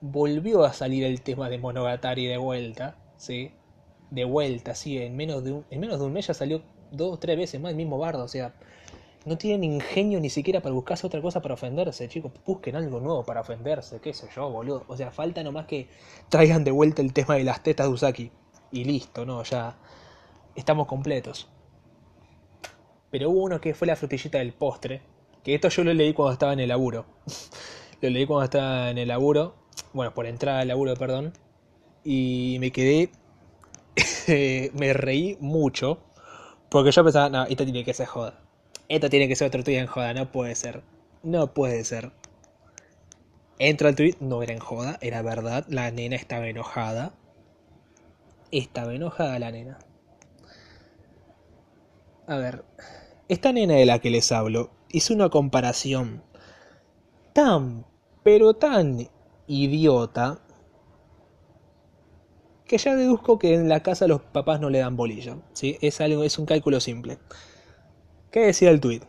volvió 0.00 0.62
a 0.62 0.72
salir 0.72 1.02
el 1.02 1.20
tema 1.20 1.50
de 1.50 1.58
Monogatari 1.58 2.26
de 2.26 2.36
vuelta, 2.36 2.96
¿sí? 3.16 3.50
De 4.12 4.24
vuelta, 4.24 4.76
sí, 4.76 4.98
en 4.98 5.16
menos 5.16 5.42
de 5.42 5.50
un, 5.50 5.66
en 5.68 5.80
menos 5.80 5.98
de 5.98 6.06
un 6.06 6.12
mes 6.12 6.28
ya 6.28 6.34
salió 6.34 6.62
dos 6.92 7.14
o 7.14 7.18
tres 7.18 7.36
veces 7.36 7.60
más 7.60 7.70
el 7.70 7.76
mismo 7.76 7.98
bardo, 7.98 8.22
o 8.22 8.28
sea, 8.28 8.54
no 9.24 9.36
tienen 9.36 9.64
ingenio 9.64 10.20
ni 10.20 10.30
siquiera 10.30 10.60
para 10.60 10.76
buscarse 10.76 11.08
otra 11.08 11.20
cosa 11.20 11.42
para 11.42 11.54
ofenderse, 11.54 12.08
chicos. 12.08 12.30
Busquen 12.46 12.76
algo 12.76 13.00
nuevo 13.00 13.24
para 13.24 13.40
ofenderse, 13.40 13.98
qué 14.00 14.14
sé 14.14 14.28
yo, 14.34 14.48
boludo. 14.48 14.84
O 14.86 14.96
sea, 14.96 15.10
falta 15.10 15.42
nomás 15.42 15.66
que 15.66 15.88
traigan 16.28 16.62
de 16.62 16.70
vuelta 16.70 17.02
el 17.02 17.12
tema 17.12 17.34
de 17.34 17.42
las 17.42 17.64
tetas 17.64 17.88
de 17.88 17.92
Usaki. 17.92 18.30
Y 18.70 18.84
listo, 18.84 19.26
¿no? 19.26 19.42
Ya 19.42 19.76
estamos 20.54 20.86
completos. 20.86 21.48
Pero 23.10 23.28
hubo 23.30 23.42
uno 23.42 23.60
que 23.60 23.74
fue 23.74 23.88
la 23.88 23.96
frutillita 23.96 24.38
del 24.38 24.54
postre. 24.54 25.02
Que 25.44 25.54
esto 25.54 25.68
yo 25.68 25.84
lo 25.84 25.94
leí 25.94 26.12
cuando 26.12 26.32
estaba 26.32 26.52
en 26.52 26.60
el 26.60 26.68
laburo. 26.68 27.06
lo 28.00 28.10
leí 28.10 28.26
cuando 28.26 28.44
estaba 28.44 28.90
en 28.90 28.98
el 28.98 29.08
laburo. 29.08 29.54
Bueno, 29.92 30.14
por 30.14 30.26
entrada 30.26 30.60
al 30.60 30.68
laburo, 30.68 30.94
perdón. 30.94 31.32
Y 32.04 32.58
me 32.60 32.70
quedé. 32.72 33.10
me 34.74 34.92
reí 34.92 35.36
mucho. 35.40 36.00
Porque 36.68 36.92
yo 36.92 37.04
pensaba, 37.04 37.28
no, 37.30 37.44
esto 37.44 37.64
tiene 37.64 37.84
que 37.84 37.94
ser 37.94 38.06
joda 38.06 38.48
esto 38.88 39.10
tiene 39.10 39.28
que 39.28 39.36
ser 39.36 39.48
otro 39.48 39.62
tweet 39.62 39.78
en 39.78 39.86
joda, 39.86 40.14
no 40.14 40.32
puede 40.32 40.54
ser. 40.54 40.82
No 41.22 41.52
puede 41.52 41.84
ser. 41.84 42.10
Entro 43.58 43.88
al 43.88 43.96
tweet, 43.96 44.16
no 44.20 44.42
era 44.42 44.52
en 44.52 44.60
joda, 44.60 44.98
era 45.00 45.20
verdad. 45.22 45.66
La 45.68 45.90
nena 45.90 46.16
estaba 46.16 46.48
enojada. 46.48 47.12
Estaba 48.50 48.94
enojada 48.94 49.38
la 49.38 49.50
nena. 49.50 49.78
A 52.26 52.36
ver, 52.36 52.64
esta 53.28 53.52
nena 53.52 53.74
de 53.74 53.86
la 53.86 53.98
que 53.98 54.10
les 54.10 54.32
hablo 54.32 54.70
hizo 54.90 55.14
una 55.14 55.28
comparación 55.28 56.22
tan, 57.32 57.86
pero 58.22 58.54
tan 58.54 59.08
idiota 59.46 60.40
que 62.68 62.78
ya 62.78 62.94
deduzco 62.94 63.38
que 63.38 63.54
en 63.54 63.68
la 63.68 63.82
casa 63.82 64.06
los 64.06 64.20
papás 64.20 64.60
no 64.60 64.70
le 64.70 64.78
dan 64.78 64.96
bolilla. 64.96 65.38
¿sí? 65.54 65.78
Es, 65.80 66.00
algo, 66.00 66.22
es 66.22 66.38
un 66.38 66.46
cálculo 66.46 66.80
simple. 66.80 67.18
¿Qué 68.30 68.40
decía 68.40 68.70
el 68.70 68.80
tuit? 68.80 69.04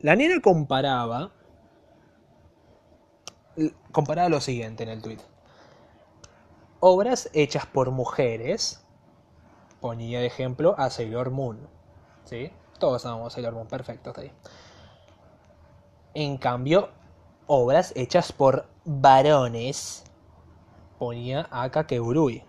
La 0.00 0.16
nena 0.16 0.40
comparaba. 0.40 1.32
Comparaba 3.92 4.28
lo 4.28 4.40
siguiente 4.40 4.82
en 4.82 4.88
el 4.88 5.02
tuit. 5.02 5.20
Obras 6.80 7.30
hechas 7.32 7.66
por 7.66 7.90
mujeres. 7.92 8.84
Ponía 9.80 10.20
de 10.20 10.26
ejemplo 10.26 10.74
a 10.78 10.90
Sailor 10.90 11.30
Moon. 11.30 11.68
¿Sí? 12.24 12.50
Todos 12.78 13.04
amamos 13.06 13.32
Sailor 13.32 13.54
Moon, 13.54 13.66
perfecto, 13.66 14.10
está 14.10 14.22
ahí. 14.22 14.32
En 16.14 16.36
cambio, 16.38 16.90
obras 17.46 17.92
hechas 17.96 18.32
por 18.32 18.66
varones. 18.84 20.04
Ponía 20.98 21.48
a 21.50 21.70
Kakegurui. 21.70 22.44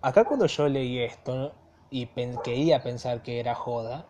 Acá 0.00 0.24
cuando 0.24 0.46
yo 0.46 0.68
leí 0.68 0.98
esto 1.00 1.52
y 1.90 2.06
quería 2.44 2.82
pensar 2.82 3.22
que 3.22 3.40
era 3.40 3.54
joda, 3.54 4.06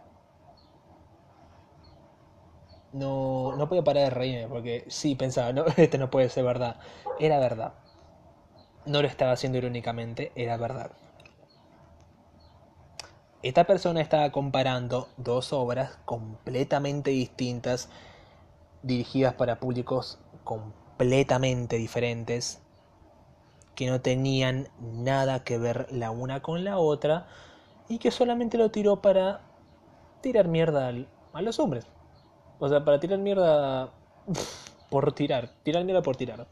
no, 2.92 3.54
no 3.56 3.68
podía 3.68 3.84
parar 3.84 4.04
de 4.04 4.10
reírme 4.10 4.48
porque 4.48 4.84
sí 4.88 5.14
pensaba, 5.14 5.52
no, 5.52 5.66
este 5.76 5.98
no 5.98 6.10
puede 6.10 6.28
ser 6.30 6.44
verdad. 6.44 6.76
Era 7.20 7.38
verdad. 7.38 7.74
No 8.86 9.02
lo 9.02 9.08
estaba 9.08 9.32
haciendo 9.32 9.58
irónicamente, 9.58 10.32
era 10.34 10.56
verdad. 10.56 10.90
Esta 13.44 13.64
persona 13.64 14.00
estaba 14.00 14.32
comparando 14.32 15.06
dos 15.18 15.52
obras 15.52 15.98
completamente 16.06 17.10
distintas, 17.10 17.90
dirigidas 18.82 19.34
para 19.34 19.60
públicos 19.60 20.18
completamente 20.44 21.76
diferentes, 21.76 22.62
que 23.74 23.90
no 23.90 24.00
tenían 24.00 24.68
nada 24.80 25.44
que 25.44 25.58
ver 25.58 25.88
la 25.92 26.10
una 26.10 26.40
con 26.40 26.64
la 26.64 26.78
otra 26.78 27.26
y 27.86 27.98
que 27.98 28.10
solamente 28.10 28.56
lo 28.56 28.70
tiró 28.70 29.02
para 29.02 29.42
tirar 30.22 30.48
mierda 30.48 30.90
a 31.34 31.42
los 31.42 31.58
hombres. 31.58 31.86
O 32.60 32.66
sea, 32.70 32.82
para 32.82 32.98
tirar 32.98 33.18
mierda 33.18 33.92
por 34.88 35.12
tirar, 35.12 35.50
tirar 35.64 35.84
mierda 35.84 36.00
por 36.00 36.16
tirar. 36.16 36.46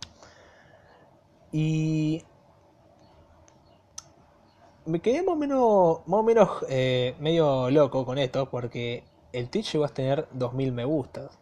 Y 1.53 2.23
me 4.87 5.01
quedé 5.01 5.23
más 5.23 5.35
o 5.35 5.37
menos, 5.37 5.99
más 6.07 6.21
o 6.21 6.23
menos 6.23 6.49
eh, 6.69 7.15
medio 7.21 7.71
loco 7.71 8.05
con 8.05 8.19
esto 8.19 8.49
porque 8.51 9.05
el 9.33 9.49
Twitch 9.49 9.73
llegó 9.73 9.85
a 9.85 9.89
tener 9.89 10.27
2000 10.33 10.73
me 10.73 10.85
gustas 10.85 11.39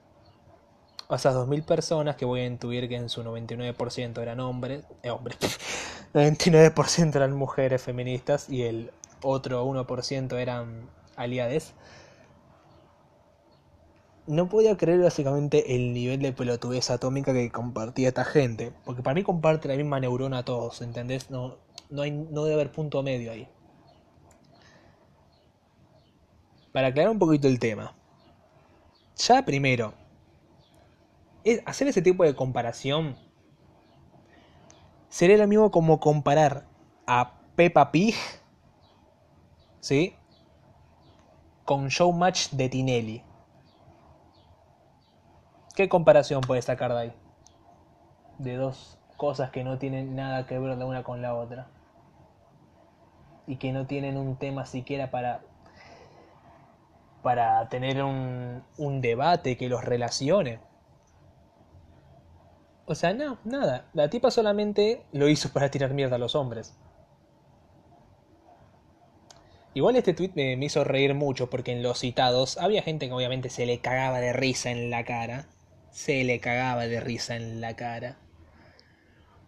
a 1.08 1.16
esas 1.16 1.34
2.000 1.34 1.64
personas 1.64 2.16
que 2.16 2.24
voy 2.24 2.40
a 2.40 2.46
intuir 2.46 2.88
que 2.88 2.96
en 2.96 3.08
su 3.08 3.24
99% 3.24 4.20
eran 4.22 4.38
hombres, 4.40 4.84
eh, 5.02 5.10
hombres, 5.10 5.38
99% 6.14 7.16
eran 7.16 7.32
mujeres 7.32 7.82
feministas 7.82 8.48
y 8.48 8.62
el 8.62 8.92
otro 9.22 9.66
1% 9.66 10.38
eran 10.38 10.88
aliades, 11.16 11.74
no 14.26 14.48
podía 14.48 14.76
creer 14.76 15.00
básicamente 15.00 15.74
el 15.74 15.92
nivel 15.92 16.22
de 16.22 16.32
pelotudez 16.32 16.90
atómica 16.90 17.32
que 17.32 17.50
compartía 17.50 18.08
esta 18.08 18.24
gente. 18.24 18.72
Porque 18.84 19.02
para 19.02 19.14
mí 19.14 19.24
comparte 19.24 19.66
la 19.66 19.74
misma 19.74 19.98
neurona 19.98 20.44
todos, 20.44 20.82
¿entendés? 20.82 21.30
No, 21.30 21.56
no, 21.90 22.02
hay, 22.02 22.10
no 22.10 22.44
debe 22.44 22.54
haber 22.54 22.72
punto 22.72 23.02
medio 23.02 23.32
ahí. 23.32 23.48
Para 26.72 26.88
aclarar 26.88 27.10
un 27.10 27.18
poquito 27.18 27.48
el 27.48 27.58
tema. 27.58 27.94
Ya 29.16 29.44
primero, 29.44 29.92
hacer 31.66 31.88
ese 31.88 32.00
tipo 32.00 32.24
de 32.24 32.34
comparación 32.34 33.16
sería 35.08 35.36
lo 35.36 35.46
mismo 35.46 35.70
como 35.70 36.00
comparar 36.00 36.66
a 37.06 37.40
Peppa 37.56 37.90
Pig, 37.90 38.14
¿sí? 39.80 40.14
Con 41.64 41.88
Showmatch 41.88 42.50
de 42.50 42.68
Tinelli. 42.68 43.22
¿Qué 45.74 45.88
comparación 45.88 46.40
puedes 46.40 46.64
sacar 46.64 46.92
de 46.92 46.98
ahí? 46.98 47.12
De 48.38 48.56
dos 48.56 48.98
cosas 49.16 49.50
que 49.50 49.64
no 49.64 49.78
tienen 49.78 50.14
nada 50.14 50.46
que 50.46 50.58
ver 50.58 50.76
la 50.76 50.86
una 50.86 51.02
con 51.02 51.20
la 51.20 51.34
otra. 51.34 51.68
Y 53.50 53.56
que 53.56 53.72
no 53.72 53.86
tienen 53.86 54.16
un 54.16 54.36
tema 54.36 54.64
siquiera 54.64 55.10
para 55.10 55.42
para 57.22 57.68
tener 57.68 58.02
un, 58.02 58.62
un 58.78 59.00
debate 59.00 59.56
que 59.56 59.68
los 59.68 59.84
relacione. 59.84 60.60
O 62.86 62.94
sea, 62.94 63.12
no, 63.12 63.38
nada. 63.44 63.88
La 63.92 64.08
tipa 64.08 64.30
solamente 64.30 65.04
lo 65.12 65.28
hizo 65.28 65.50
para 65.52 65.70
tirar 65.70 65.94
mierda 65.94 66.16
a 66.16 66.18
los 66.18 66.34
hombres. 66.34 66.76
Igual 69.74 69.94
este 69.96 70.14
tweet 70.14 70.32
me, 70.34 70.56
me, 70.56 70.64
hizo 70.64 70.82
reír 70.82 71.14
mucho 71.14 71.48
porque 71.48 71.72
en 71.72 71.82
los 71.82 72.00
citados 72.00 72.58
había 72.58 72.82
gente 72.82 73.06
que 73.06 73.12
obviamente 73.12 73.50
se 73.50 73.66
le 73.66 73.80
cagaba 73.80 74.20
de 74.20 74.32
risa 74.32 74.70
en 74.70 74.90
la 74.90 75.04
cara. 75.04 75.46
Se 75.90 76.24
le 76.24 76.40
cagaba 76.40 76.86
de 76.86 77.00
risa 77.00 77.36
en 77.36 77.60
la 77.60 77.76
cara. 77.76 78.16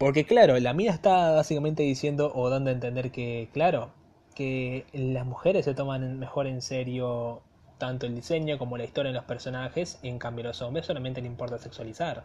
Porque 0.02 0.24
claro, 0.24 0.58
la 0.58 0.72
mía 0.72 0.90
está 0.90 1.30
básicamente 1.30 1.84
diciendo 1.84 2.32
o 2.34 2.50
dando 2.50 2.70
a 2.70 2.72
entender 2.72 3.12
que, 3.12 3.48
claro, 3.52 3.92
que 4.34 4.84
las 4.92 5.24
mujeres 5.24 5.64
se 5.64 5.74
toman 5.74 6.18
mejor 6.18 6.48
en 6.48 6.60
serio 6.60 7.40
tanto 7.78 8.06
el 8.06 8.16
diseño 8.16 8.58
como 8.58 8.76
la 8.76 8.82
historia 8.82 9.12
de 9.12 9.14
los 9.14 9.26
personajes, 9.26 10.00
en 10.02 10.18
cambio 10.18 10.44
a 10.44 10.48
los 10.48 10.60
hombres 10.60 10.86
solamente 10.86 11.20
le 11.20 11.28
importa 11.28 11.56
sexualizar. 11.56 12.24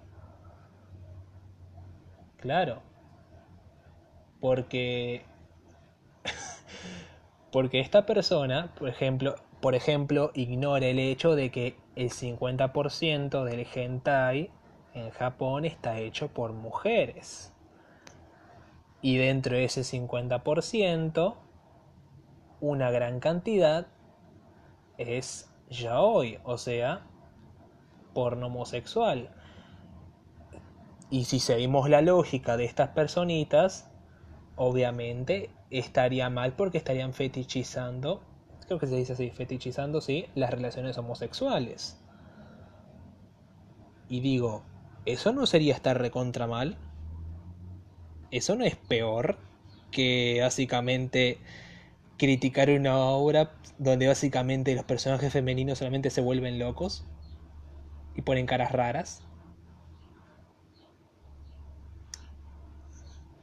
Claro. 2.37 2.81
Porque 4.39 5.21
porque 7.51 7.79
esta 7.79 8.07
persona, 8.07 8.73
por 8.79 8.89
ejemplo, 8.89 9.35
por 9.61 9.75
ejemplo, 9.75 10.31
ignora 10.33 10.87
el 10.87 10.97
hecho 10.97 11.35
de 11.35 11.51
que 11.51 11.75
el 11.95 12.09
50% 12.09 13.43
del 13.43 13.67
hentai 13.71 14.49
en 14.95 15.11
Japón 15.11 15.65
está 15.65 15.99
hecho 15.99 16.29
por 16.29 16.53
mujeres. 16.53 17.53
Y 19.01 19.17
dentro 19.17 19.55
de 19.55 19.65
ese 19.65 19.81
50%, 19.81 21.35
una 22.59 22.91
gran 22.91 23.19
cantidad 23.19 23.87
es 24.97 25.51
yaoi, 25.69 26.39
o 26.43 26.57
sea, 26.57 27.05
porno 28.13 28.47
homosexual. 28.47 29.29
Y 31.09 31.25
si 31.25 31.39
seguimos 31.39 31.89
la 31.89 32.01
lógica 32.01 32.57
de 32.57 32.65
estas 32.65 32.89
personitas, 32.89 33.89
obviamente 34.55 35.51
estaría 35.69 36.29
mal 36.29 36.53
porque 36.53 36.77
estarían 36.77 37.13
fetichizando, 37.13 38.23
creo 38.65 38.79
que 38.79 38.87
se 38.87 38.95
dice 38.95 39.13
así, 39.13 39.29
fetichizando, 39.29 40.01
sí, 40.01 40.25
las 40.35 40.51
relaciones 40.51 40.97
homosexuales. 40.97 42.01
Y 44.09 44.21
digo, 44.21 44.63
¿eso 45.05 45.31
no 45.31 45.45
sería 45.45 45.75
estar 45.75 45.99
recontra 45.99 46.47
mal? 46.47 46.77
¿Eso 48.31 48.55
no 48.55 48.65
es 48.65 48.75
peor 48.75 49.37
que 49.91 50.39
básicamente 50.41 51.39
criticar 52.17 52.69
una 52.69 52.97
obra 52.97 53.51
donde 53.77 54.07
básicamente 54.07 54.75
los 54.75 54.85
personajes 54.85 55.31
femeninos 55.31 55.77
solamente 55.77 56.09
se 56.09 56.21
vuelven 56.21 56.59
locos 56.59 57.05
y 58.15 58.21
ponen 58.21 58.45
caras 58.45 58.71
raras? 58.71 59.21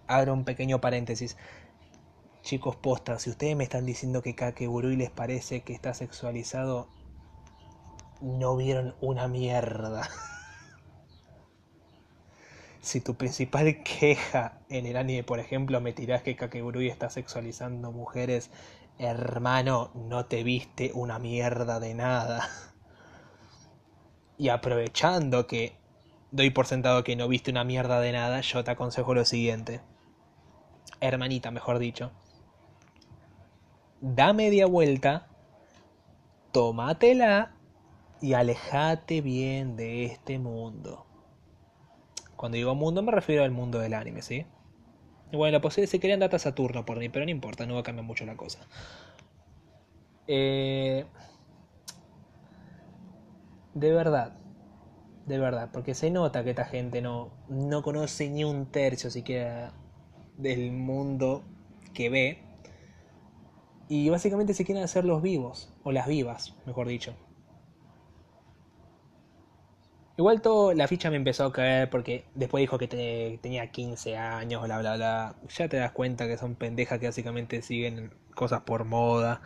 abro 0.07 0.33
un 0.35 0.45
pequeño 0.45 0.81
paréntesis. 0.81 1.37
Chicos, 2.43 2.77
posta, 2.77 3.19
si 3.19 3.31
ustedes 3.31 3.57
me 3.57 3.65
están 3.65 3.87
diciendo 3.87 4.23
que 4.23 4.35
Kakegurui 4.35 4.97
les 4.97 5.11
parece 5.11 5.63
que 5.63 5.73
está 5.73 5.95
sexualizado, 5.95 6.89
no 8.21 8.57
vieron 8.57 8.95
una 9.01 9.29
mierda. 9.29 10.09
si 12.85 13.01
tu 13.01 13.17
principal 13.17 13.83
queja 13.85 14.61
en 14.69 14.87
el 14.87 14.97
anime, 14.97 15.25
por 15.25 15.41
ejemplo, 15.41 15.81
me 15.81 15.93
tirás 15.93 16.23
que 16.23 16.37
Kakegurui 16.37 16.89
está 16.89 17.11
sexualizando 17.11 17.93
mujeres, 17.93 18.51
hermano, 18.99 19.91
no 19.95 20.27
te 20.27 20.45
viste 20.45 20.93
una 20.95 21.19
mierda 21.19 21.81
de 21.81 21.95
nada. 21.95 22.49
Y 24.37 24.49
aprovechando 24.49 25.47
que 25.47 25.77
doy 26.33 26.51
por 26.51 26.67
sentado 26.67 27.05
que 27.05 27.15
no 27.15 27.29
viste 27.29 27.53
una 27.53 27.63
mierda 27.63 28.01
de 28.01 28.11
nada, 28.11 28.41
yo 28.41 28.65
te 28.65 28.73
aconsejo 28.73 29.15
lo 29.15 29.25
siguiente 29.25 29.81
hermanita 31.01 31.51
mejor 31.51 31.79
dicho, 31.79 32.11
da 34.01 34.33
media 34.33 34.67
vuelta, 34.67 35.29
tómatela 36.53 37.55
y 38.21 38.35
alejate 38.35 39.21
bien 39.21 39.77
de 39.77 40.07
este 40.07 40.39
mundo. 40.39 41.07
Cuando 42.45 42.57
digo 42.57 42.75
mundo 42.75 43.01
me 43.01 43.11
refiero 43.11 43.43
al 43.43 43.53
mundo 43.53 43.79
del 43.79 43.95
anime, 43.95 44.21
¿sí? 44.21 44.45
Y 45.33 45.37
bueno, 45.39 45.63
pues 45.63 45.73
se 45.73 45.99
querían 45.99 46.21
data 46.21 46.39
Saturno 46.39 46.85
por 46.85 46.99
mí, 46.99 47.09
pero 47.09 47.25
no 47.25 47.31
importa, 47.31 47.65
no 47.65 47.73
va 47.73 47.81
a 47.81 47.83
cambiar 47.83 48.05
mucho 48.05 48.27
la 48.27 48.37
cosa. 48.37 48.59
Eh, 50.27 51.07
de 53.73 53.93
verdad, 53.95 54.37
de 55.25 55.39
verdad, 55.39 55.71
porque 55.73 55.95
se 55.95 56.11
nota 56.11 56.45
que 56.45 56.51
esta 56.51 56.67
gente 56.67 57.01
no, 57.01 57.33
no 57.49 57.83
conoce 57.83 58.29
ni 58.29 58.45
un 58.45 58.67
tercio 58.67 59.11
siquiera 59.11 59.73
del 60.37 60.71
mundo 60.71 61.45
que 61.95 62.11
ve. 62.11 62.43
Y 63.89 64.11
básicamente 64.11 64.53
se 64.53 64.67
quieren 64.67 64.85
hacer 64.85 65.07
los 65.07 65.23
vivos, 65.23 65.73
o 65.83 65.93
las 65.93 66.07
vivas, 66.07 66.55
mejor 66.67 66.89
dicho. 66.89 67.15
Igual 70.17 70.43
todo 70.43 70.73
la 70.75 70.87
ficha 70.87 71.11
me 71.11 71.17
empezó 71.17 71.45
a 71.45 71.53
caer 71.53 71.91
porque 71.91 72.25
después 72.35 72.63
dijo 72.63 72.79
que 72.79 72.87
tenía 73.43 73.71
15 73.73 74.17
años, 74.17 74.63
bla 74.63 74.79
bla 74.79 74.97
bla. 74.97 75.35
Ya 75.49 75.69
te 75.69 75.77
das 75.77 75.93
cuenta 75.93 76.27
que 76.29 76.37
son 76.39 76.55
pendejas 76.55 77.01
que 77.01 77.07
básicamente 77.07 77.63
siguen 77.63 78.13
cosas 78.35 78.63
por 78.63 78.85
moda, 78.85 79.43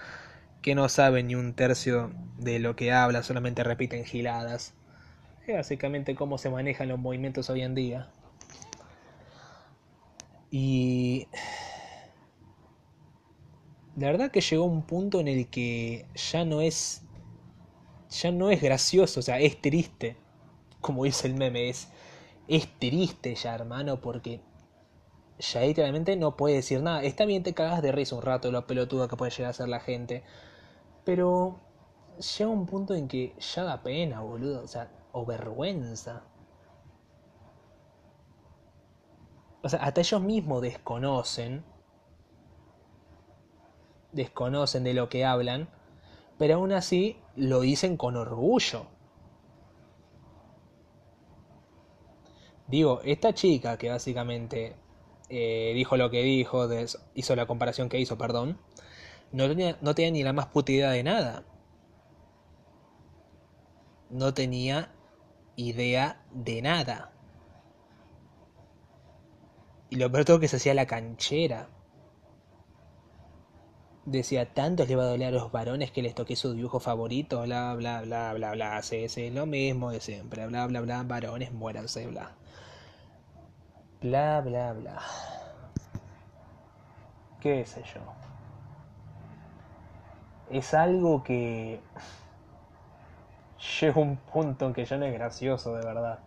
que 0.62 0.74
no 0.74 0.88
saben 0.90 1.28
ni 1.28 1.34
un 1.36 1.54
tercio 1.54 2.12
de 2.38 2.58
lo 2.58 2.76
que 2.76 2.92
habla, 2.92 3.22
solamente 3.22 3.64
repiten 3.64 4.04
giladas. 4.04 4.74
Es 5.46 5.56
básicamente 5.56 6.14
cómo 6.14 6.38
se 6.38 6.50
manejan 6.50 6.88
los 6.88 6.98
movimientos 6.98 7.50
hoy 7.50 7.62
en 7.62 7.74
día. 7.74 8.10
Y 10.50 11.28
la 13.96 14.10
verdad 14.10 14.30
que 14.30 14.40
llegó 14.40 14.64
un 14.64 14.82
punto 14.82 15.20
en 15.20 15.28
el 15.28 15.48
que 15.48 16.06
ya 16.14 16.44
no 16.44 16.60
es 16.60 17.02
ya 18.10 18.30
no 18.32 18.50
es 18.50 18.60
gracioso, 18.62 19.20
o 19.20 19.22
sea, 19.22 19.38
es 19.40 19.60
triste. 19.60 20.16
Como 20.80 21.04
dice 21.04 21.26
el 21.26 21.34
meme, 21.34 21.68
es 21.68 21.88
es 22.48 22.66
triste 22.78 23.34
ya, 23.34 23.54
hermano, 23.54 24.00
porque 24.00 24.40
ya 25.38 25.60
literalmente 25.60 26.16
no 26.16 26.36
puede 26.36 26.56
decir 26.56 26.82
nada. 26.82 27.02
Está 27.02 27.26
bien, 27.26 27.42
te 27.42 27.54
cagas 27.54 27.82
de 27.82 27.92
risa 27.92 28.16
un 28.16 28.22
rato 28.22 28.50
lo 28.50 28.66
pelotudo 28.66 29.06
que 29.08 29.16
puede 29.16 29.30
llegar 29.30 29.50
a 29.50 29.54
ser 29.54 29.68
la 29.68 29.80
gente. 29.80 30.24
Pero 31.04 31.60
llega 32.38 32.50
un 32.50 32.66
punto 32.66 32.94
en 32.94 33.08
que 33.08 33.34
ya 33.38 33.64
da 33.64 33.82
pena, 33.82 34.20
boludo. 34.20 34.62
O 34.64 34.68
sea, 34.68 34.90
o 35.12 35.26
vergüenza. 35.26 36.24
o 39.62 39.68
sea, 39.68 39.80
hasta 39.80 40.00
ellos 40.00 40.20
mismos 40.22 40.62
desconocen, 40.62 41.64
desconocen 44.12 44.84
de 44.84 44.94
lo 44.94 45.08
que 45.08 45.24
hablan, 45.24 45.68
pero 46.38 46.54
aún 46.56 46.72
así 46.72 47.20
lo 47.36 47.60
dicen 47.60 47.96
con 47.96 48.16
orgullo. 48.16 48.86
Digo, 52.68 53.00
esta 53.04 53.34
chica 53.34 53.78
que 53.78 53.88
básicamente 53.90 54.76
eh, 55.30 55.72
dijo 55.74 55.96
lo 55.96 56.10
que 56.10 56.22
dijo, 56.22 56.68
hizo 57.14 57.36
la 57.36 57.46
comparación 57.46 57.88
que 57.88 57.98
hizo, 57.98 58.18
perdón, 58.18 58.58
no 59.32 59.48
tenía, 59.48 59.78
no 59.80 59.94
tenía 59.94 60.10
ni 60.12 60.22
la 60.22 60.32
más 60.32 60.46
puta 60.46 60.72
idea 60.72 60.90
de 60.90 61.02
nada. 61.02 61.44
No 64.10 64.34
tenía 64.34 64.90
idea 65.56 66.20
de 66.32 66.60
nada. 66.62 67.12
Y 69.90 69.96
lo 69.96 70.10
peor 70.10 70.24
todo 70.24 70.40
que 70.40 70.48
se 70.48 70.56
hacía 70.56 70.72
la 70.74 70.86
canchera. 70.86 71.68
decía, 74.06 74.52
tanto 74.54 74.84
le 74.86 74.96
va 74.96 75.04
a 75.04 75.06
doler 75.06 75.28
a 75.28 75.30
los 75.30 75.52
varones 75.52 75.90
que 75.90 76.02
les 76.02 76.14
toqué 76.14 76.36
su 76.36 76.52
dibujo 76.52 76.80
favorito, 76.80 77.42
bla, 77.42 77.74
bla, 77.74 78.02
bla, 78.02 78.32
bla, 78.34 78.52
bla, 78.52 78.82
sí, 78.82 79.30
lo 79.30 79.46
mismo 79.46 79.90
de 79.90 80.00
siempre, 80.00 80.46
bla, 80.46 80.66
bla, 80.66 80.80
bla, 80.80 81.02
varones, 81.02 81.52
muéranse, 81.52 82.06
bla. 82.06 82.36
Bla, 84.00 84.40
bla, 84.40 84.72
bla. 84.74 85.00
¿Qué 87.40 87.64
sé 87.64 87.82
yo? 87.82 88.00
Es 90.50 90.72
algo 90.72 91.22
que 91.24 91.80
llega 93.80 94.00
un 94.00 94.16
punto 94.16 94.66
en 94.66 94.72
que 94.72 94.84
ya 94.84 94.96
no 94.96 95.04
es 95.04 95.12
gracioso, 95.12 95.74
de 95.74 95.84
verdad. 95.84 96.20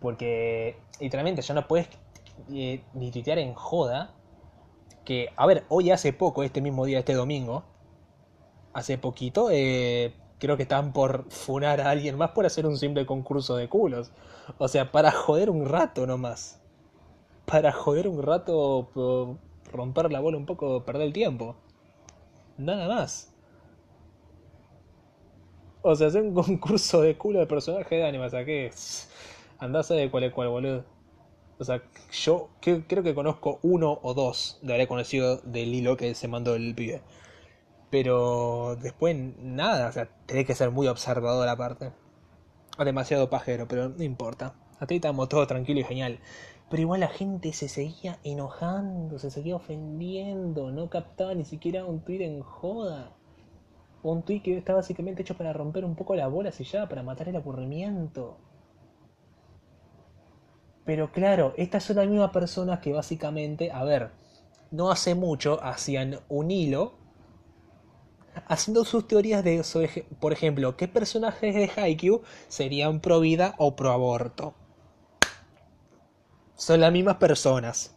Porque 0.00 0.76
literalmente 1.00 1.42
ya 1.42 1.54
no 1.54 1.66
puedes 1.66 1.88
eh, 2.52 2.82
ni 2.92 3.10
tuitear 3.10 3.38
en 3.38 3.54
joda 3.54 4.10
que, 5.04 5.30
a 5.36 5.46
ver, 5.46 5.64
hoy 5.68 5.90
hace 5.90 6.12
poco, 6.12 6.42
este 6.42 6.60
mismo 6.60 6.86
día, 6.86 6.98
este 6.98 7.14
domingo, 7.14 7.64
hace 8.72 8.98
poquito, 8.98 9.50
eh, 9.50 10.12
creo 10.44 10.58
que 10.58 10.64
estaban 10.64 10.92
por 10.92 11.24
funar 11.30 11.80
a 11.80 11.88
alguien 11.88 12.18
más 12.18 12.32
por 12.32 12.44
hacer 12.44 12.66
un 12.66 12.76
simple 12.76 13.06
concurso 13.06 13.56
de 13.56 13.66
culos. 13.66 14.10
O 14.58 14.68
sea, 14.68 14.92
para 14.92 15.10
joder 15.10 15.48
un 15.48 15.66
rato 15.66 16.06
nomás. 16.06 16.60
Para 17.46 17.72
joder 17.72 18.08
un 18.08 18.22
rato, 18.22 19.38
romper 19.72 20.12
la 20.12 20.20
bola 20.20 20.36
un 20.36 20.44
poco, 20.44 20.84
perder 20.84 21.06
el 21.06 21.12
tiempo. 21.14 21.56
Nada 22.58 22.88
más. 22.88 23.32
O 25.80 25.94
sea, 25.96 26.08
hacer 26.08 26.22
un 26.22 26.34
concurso 26.42 27.00
de 27.00 27.16
culo 27.16 27.38
de 27.40 27.46
personaje 27.46 27.96
de 27.96 28.06
anime, 28.06 28.26
o 28.26 28.30
sea, 28.30 28.44
¿qué 28.44 28.66
es? 28.66 29.08
Andás 29.58 29.88
de 29.88 30.10
cuál 30.10 30.24
es 30.24 30.32
cuál, 30.32 30.48
boludo. 30.48 30.84
O 31.58 31.64
sea, 31.64 31.82
yo 32.10 32.50
creo 32.60 33.02
que 33.02 33.14
conozco 33.14 33.60
uno 33.62 33.98
o 34.02 34.12
dos 34.12 34.58
de 34.60 34.74
haber 34.74 34.88
conocido 34.88 35.38
del 35.38 35.74
hilo 35.74 35.96
que 35.96 36.14
se 36.14 36.28
mandó 36.28 36.54
el 36.54 36.74
pibe. 36.74 37.00
Pero 37.94 38.74
después 38.82 39.14
nada, 39.38 39.88
o 39.88 39.92
sea, 39.92 40.08
tenés 40.26 40.46
que 40.46 40.56
ser 40.56 40.72
muy 40.72 40.88
observador 40.88 41.48
aparte. 41.48 41.92
O 42.76 42.84
demasiado 42.84 43.30
pajero, 43.30 43.68
pero 43.68 43.88
no 43.88 44.02
importa. 44.02 44.56
Hasta 44.80 44.86
ahí 44.92 44.96
estamos 44.96 45.28
todos 45.28 45.46
tranquilos 45.46 45.84
y 45.84 45.86
genial. 45.86 46.18
Pero 46.68 46.82
igual 46.82 46.98
la 46.98 47.08
gente 47.08 47.52
se 47.52 47.68
seguía 47.68 48.18
enojando, 48.24 49.20
se 49.20 49.30
seguía 49.30 49.54
ofendiendo, 49.54 50.72
no 50.72 50.90
captaba 50.90 51.34
ni 51.34 51.44
siquiera 51.44 51.84
un 51.84 52.00
tweet 52.00 52.22
en 52.22 52.42
joda. 52.42 53.12
Un 54.02 54.24
tweet 54.24 54.40
que 54.40 54.58
está 54.58 54.74
básicamente 54.74 55.22
hecho 55.22 55.36
para 55.36 55.52
romper 55.52 55.84
un 55.84 55.94
poco 55.94 56.16
la 56.16 56.26
bola 56.26 56.50
y 56.58 56.64
ya, 56.64 56.88
para 56.88 57.04
matar 57.04 57.28
el 57.28 57.36
aburrimiento. 57.36 58.38
Pero 60.84 61.12
claro, 61.12 61.54
estas 61.56 61.84
son 61.84 61.94
las 61.94 62.08
mismas 62.08 62.32
personas 62.32 62.80
que 62.80 62.92
básicamente, 62.92 63.70
a 63.70 63.84
ver, 63.84 64.10
no 64.72 64.90
hace 64.90 65.14
mucho 65.14 65.62
hacían 65.62 66.18
un 66.28 66.50
hilo 66.50 67.03
haciendo 68.46 68.84
sus 68.84 69.06
teorías 69.06 69.44
de, 69.44 69.62
por 70.20 70.32
ejemplo, 70.32 70.76
qué 70.76 70.88
personajes 70.88 71.54
de 71.54 71.70
Haikyuu 71.76 72.22
serían 72.48 73.00
pro 73.00 73.20
vida 73.20 73.54
o 73.58 73.76
pro 73.76 73.92
aborto. 73.92 74.54
Son 76.56 76.80
las 76.80 76.92
mismas 76.92 77.16
personas. 77.16 77.94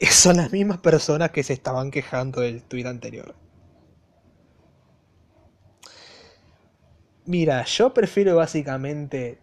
Son 0.10 0.36
las 0.36 0.52
mismas 0.52 0.78
personas 0.78 1.30
que 1.30 1.42
se 1.42 1.52
estaban 1.52 1.90
quejando 1.90 2.40
del 2.40 2.62
tweet 2.62 2.86
anterior. 2.86 3.34
Mira, 7.26 7.64
yo 7.64 7.92
prefiero 7.92 8.36
básicamente 8.36 9.38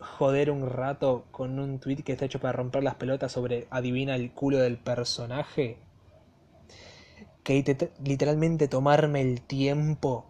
joder 0.00 0.50
un 0.50 0.68
rato 0.68 1.26
con 1.30 1.58
un 1.58 1.78
tweet 1.78 2.02
que 2.02 2.12
está 2.12 2.24
hecho 2.24 2.40
para 2.40 2.52
romper 2.52 2.82
las 2.82 2.96
pelotas 2.96 3.32
sobre 3.32 3.68
adivina 3.70 4.16
el 4.16 4.32
culo 4.32 4.58
del 4.58 4.78
personaje 4.78 5.78
que 7.44 7.92
literalmente 8.02 8.68
tomarme 8.68 9.20
el 9.20 9.42
tiempo 9.42 10.26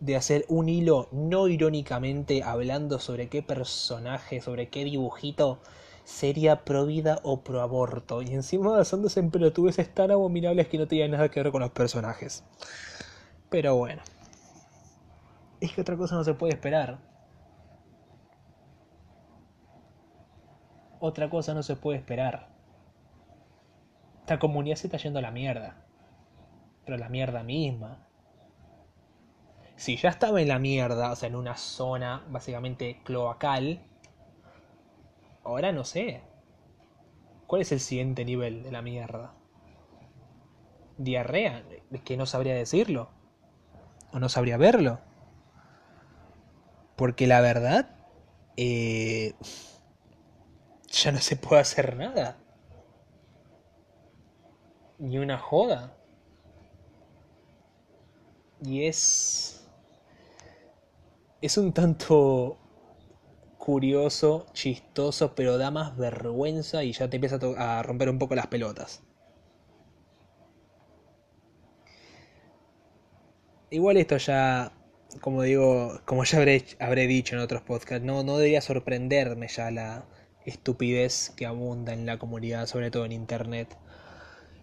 de 0.00 0.16
hacer 0.16 0.44
un 0.48 0.68
hilo 0.68 1.08
no 1.12 1.48
irónicamente 1.48 2.42
hablando 2.42 2.98
sobre 2.98 3.28
qué 3.28 3.42
personaje, 3.42 4.40
sobre 4.40 4.68
qué 4.68 4.84
dibujito 4.84 5.60
sería 6.04 6.64
pro 6.64 6.86
vida 6.86 7.20
o 7.22 7.40
pro 7.40 7.62
aborto. 7.62 8.22
Y 8.22 8.34
encima 8.34 8.70
basándose 8.70 9.20
en 9.20 9.30
pelotudeces 9.30 9.92
tan 9.94 10.10
abominables 10.10 10.68
que 10.68 10.78
no 10.78 10.86
tenían 10.86 11.12
nada 11.12 11.30
que 11.30 11.42
ver 11.42 11.52
con 11.52 11.62
los 11.62 11.70
personajes. 11.70 12.44
Pero 13.48 13.76
bueno. 13.76 14.02
Es 15.60 15.72
que 15.72 15.80
otra 15.80 15.96
cosa 15.96 16.16
no 16.16 16.24
se 16.24 16.34
puede 16.34 16.54
esperar. 16.54 16.98
Otra 21.00 21.30
cosa 21.30 21.54
no 21.54 21.62
se 21.62 21.76
puede 21.76 21.98
esperar. 21.98 22.48
Esta 24.20 24.38
comunidad 24.38 24.76
se 24.76 24.86
está 24.86 24.98
yendo 24.98 25.18
a 25.18 25.22
la 25.22 25.30
mierda. 25.30 25.89
La 26.96 27.08
mierda 27.08 27.42
misma. 27.42 28.06
Si 29.76 29.96
ya 29.96 30.10
estaba 30.10 30.40
en 30.40 30.48
la 30.48 30.58
mierda, 30.58 31.12
o 31.12 31.16
sea, 31.16 31.28
en 31.28 31.36
una 31.36 31.56
zona 31.56 32.24
básicamente 32.28 33.00
cloacal, 33.04 33.80
ahora 35.44 35.72
no 35.72 35.84
sé. 35.84 36.22
¿Cuál 37.46 37.62
es 37.62 37.72
el 37.72 37.80
siguiente 37.80 38.24
nivel 38.24 38.62
de 38.62 38.72
la 38.72 38.82
mierda? 38.82 39.34
¿Diarrea? 40.98 41.64
Es 41.90 42.02
que 42.02 42.16
no 42.16 42.26
sabría 42.26 42.54
decirlo. 42.54 43.10
O 44.12 44.18
no 44.18 44.28
sabría 44.28 44.56
verlo. 44.56 45.00
Porque 46.96 47.26
la 47.26 47.40
verdad... 47.40 47.96
Eh 48.56 49.34
ya 50.90 51.12
no 51.12 51.18
se 51.18 51.36
puede 51.36 51.62
hacer 51.62 51.96
nada. 51.96 52.36
Ni 54.98 55.18
una 55.18 55.38
joda. 55.38 55.96
Y 58.62 58.84
es... 58.84 59.68
Es 61.40 61.56
un 61.56 61.72
tanto 61.72 62.58
curioso, 63.58 64.46
chistoso, 64.52 65.34
pero 65.34 65.56
da 65.58 65.70
más 65.70 65.96
vergüenza 65.96 66.84
y 66.84 66.92
ya 66.92 67.08
te 67.08 67.16
empieza 67.16 67.38
a, 67.56 67.82
romper 67.82 68.10
un 68.10 68.18
poco 68.18 68.34
las 68.34 68.46
pelotas. 68.48 69.02
Igual 73.70 73.96
esto 73.96 74.16
ya, 74.18 74.72
como 75.20 75.42
digo, 75.42 76.00
como 76.04 76.24
ya 76.24 76.38
habré, 76.38 76.64
habré 76.78 77.06
dicho 77.06 77.36
en 77.36 77.42
otros 77.42 77.62
podcasts, 77.62 78.04
no, 78.04 78.22
no 78.22 78.36
debería 78.36 78.60
sorprenderme 78.60 79.48
ya 79.48 79.70
la, 79.70 80.04
estupidez 80.44 81.30
que 81.36 81.46
abunda 81.46 81.92
en 81.92 82.06
la 82.06 82.18
comunidad, 82.18 82.66
sobre 82.66 82.90
todo 82.90 83.04
en 83.04 83.12
internet. 83.12 83.76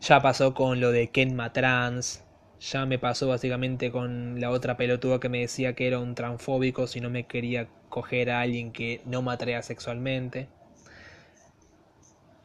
Ya 0.01 0.21
pasó 0.21 0.53
con 0.53 0.79
lo 0.79 0.91
de 0.91 1.09
Kenma 1.09 1.53
Trans, 1.53 2.23
ya 2.59 2.85
me 2.85 2.99
pasó 2.99 3.27
básicamente 3.27 3.91
con 3.91 4.39
la 4.39 4.49
otra 4.51 4.77
pelotuda 4.77 5.19
que 5.19 5.29
me 5.29 5.41
decía 5.41 5.73
que 5.73 5.87
era 5.87 5.99
un 5.99 6.15
transfóbico 6.15 6.87
si 6.87 7.01
no 7.01 7.09
me 7.09 7.25
quería 7.25 7.67
coger 7.89 8.29
a 8.31 8.41
alguien 8.41 8.71
que 8.71 9.01
no 9.05 9.21
me 9.21 9.61
sexualmente. 9.63 10.47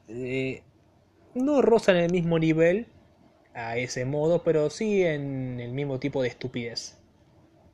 Eh, 0.09 0.63
no 1.35 1.63
rozan 1.63 1.97
el 1.97 2.13
mismo 2.13 2.39
nivel 2.39 2.87
a 3.55 3.77
ese 3.77 4.05
modo, 4.05 4.43
pero 4.43 4.71
sí 4.71 5.03
en 5.03 5.61
el 5.61 5.73
mismo 5.73 5.99
tipo 5.99 6.23
de 6.23 6.29
estupidez. 6.29 6.99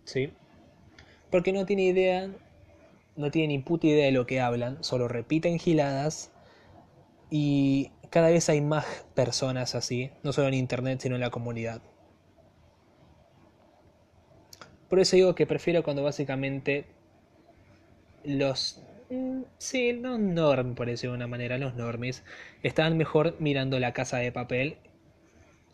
¿Sí? 0.04 0.32
Porque 1.30 1.52
no 1.52 1.66
tiene 1.66 1.84
idea 1.84 2.30
no 3.18 3.32
tienen 3.32 3.50
ni 3.50 3.58
puta 3.58 3.88
idea 3.88 4.06
de 4.06 4.12
lo 4.12 4.26
que 4.26 4.40
hablan, 4.40 4.82
solo 4.82 5.08
repiten 5.08 5.58
giladas 5.58 6.30
y 7.30 7.90
cada 8.10 8.28
vez 8.30 8.48
hay 8.48 8.60
más 8.60 8.86
personas 9.14 9.74
así, 9.74 10.10
no 10.22 10.32
solo 10.32 10.48
en 10.48 10.54
internet, 10.54 11.00
sino 11.02 11.16
en 11.16 11.20
la 11.20 11.30
comunidad. 11.30 11.82
Por 14.88 15.00
eso 15.00 15.16
digo 15.16 15.34
que 15.34 15.46
prefiero 15.46 15.82
cuando 15.82 16.02
básicamente 16.02 16.86
los... 18.24 18.82
Mm, 19.10 19.42
sí, 19.58 19.92
no 19.92 20.18
norm, 20.18 20.74
por 20.74 20.86
decirlo 20.86 21.12
de 21.12 21.18
una 21.18 21.26
manera, 21.26 21.58
los 21.58 21.74
normies 21.74 22.24
estaban 22.62 22.96
mejor 22.96 23.36
mirando 23.38 23.78
la 23.78 23.92
casa 23.92 24.18
de 24.18 24.32
papel. 24.32 24.76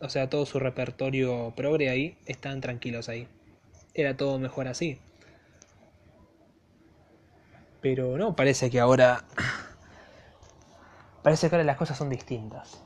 O 0.01 0.09
sea, 0.09 0.29
todo 0.29 0.45
su 0.45 0.59
repertorio 0.59 1.53
progre 1.55 1.89
ahí, 1.89 2.17
estaban 2.25 2.61
tranquilos 2.61 3.09
ahí. 3.09 3.27
Era 3.93 4.17
todo 4.17 4.39
mejor 4.39 4.67
así. 4.67 4.99
Pero 7.81 8.17
no, 8.17 8.35
parece 8.35 8.69
que 8.69 8.79
ahora. 8.79 9.23
Parece 11.23 11.49
que 11.49 11.55
ahora 11.55 11.63
las 11.63 11.77
cosas 11.77 11.97
son 11.97 12.09
distintas. 12.09 12.83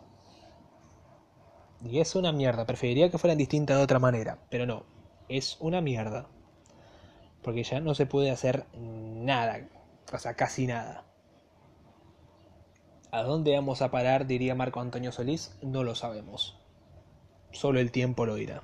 Y 1.83 1.99
es 1.99 2.15
una 2.15 2.31
mierda. 2.31 2.65
Preferiría 2.65 3.09
que 3.09 3.17
fueran 3.17 3.37
distintas 3.37 3.77
de 3.77 3.83
otra 3.83 3.99
manera. 3.99 4.37
Pero 4.49 4.65
no. 4.65 4.83
Es 5.29 5.57
una 5.59 5.79
mierda. 5.79 6.27
Porque 7.41 7.63
ya 7.63 7.79
no 7.79 7.95
se 7.95 8.05
puede 8.05 8.31
hacer 8.31 8.65
nada. 8.75 9.69
O 10.11 10.17
sea, 10.17 10.33
casi 10.33 10.67
nada. 10.67 11.05
¿A 13.11 13.23
dónde 13.23 13.55
vamos 13.55 13.81
a 13.81 13.91
parar? 13.91 14.27
Diría 14.27 14.55
Marco 14.55 14.81
Antonio 14.81 15.11
Solís. 15.11 15.57
No 15.61 15.83
lo 15.83 15.95
sabemos. 15.95 16.59
Solo 17.51 17.79
el 17.79 17.91
tiempo 17.91 18.25
lo 18.25 18.35
dirá. 18.35 18.63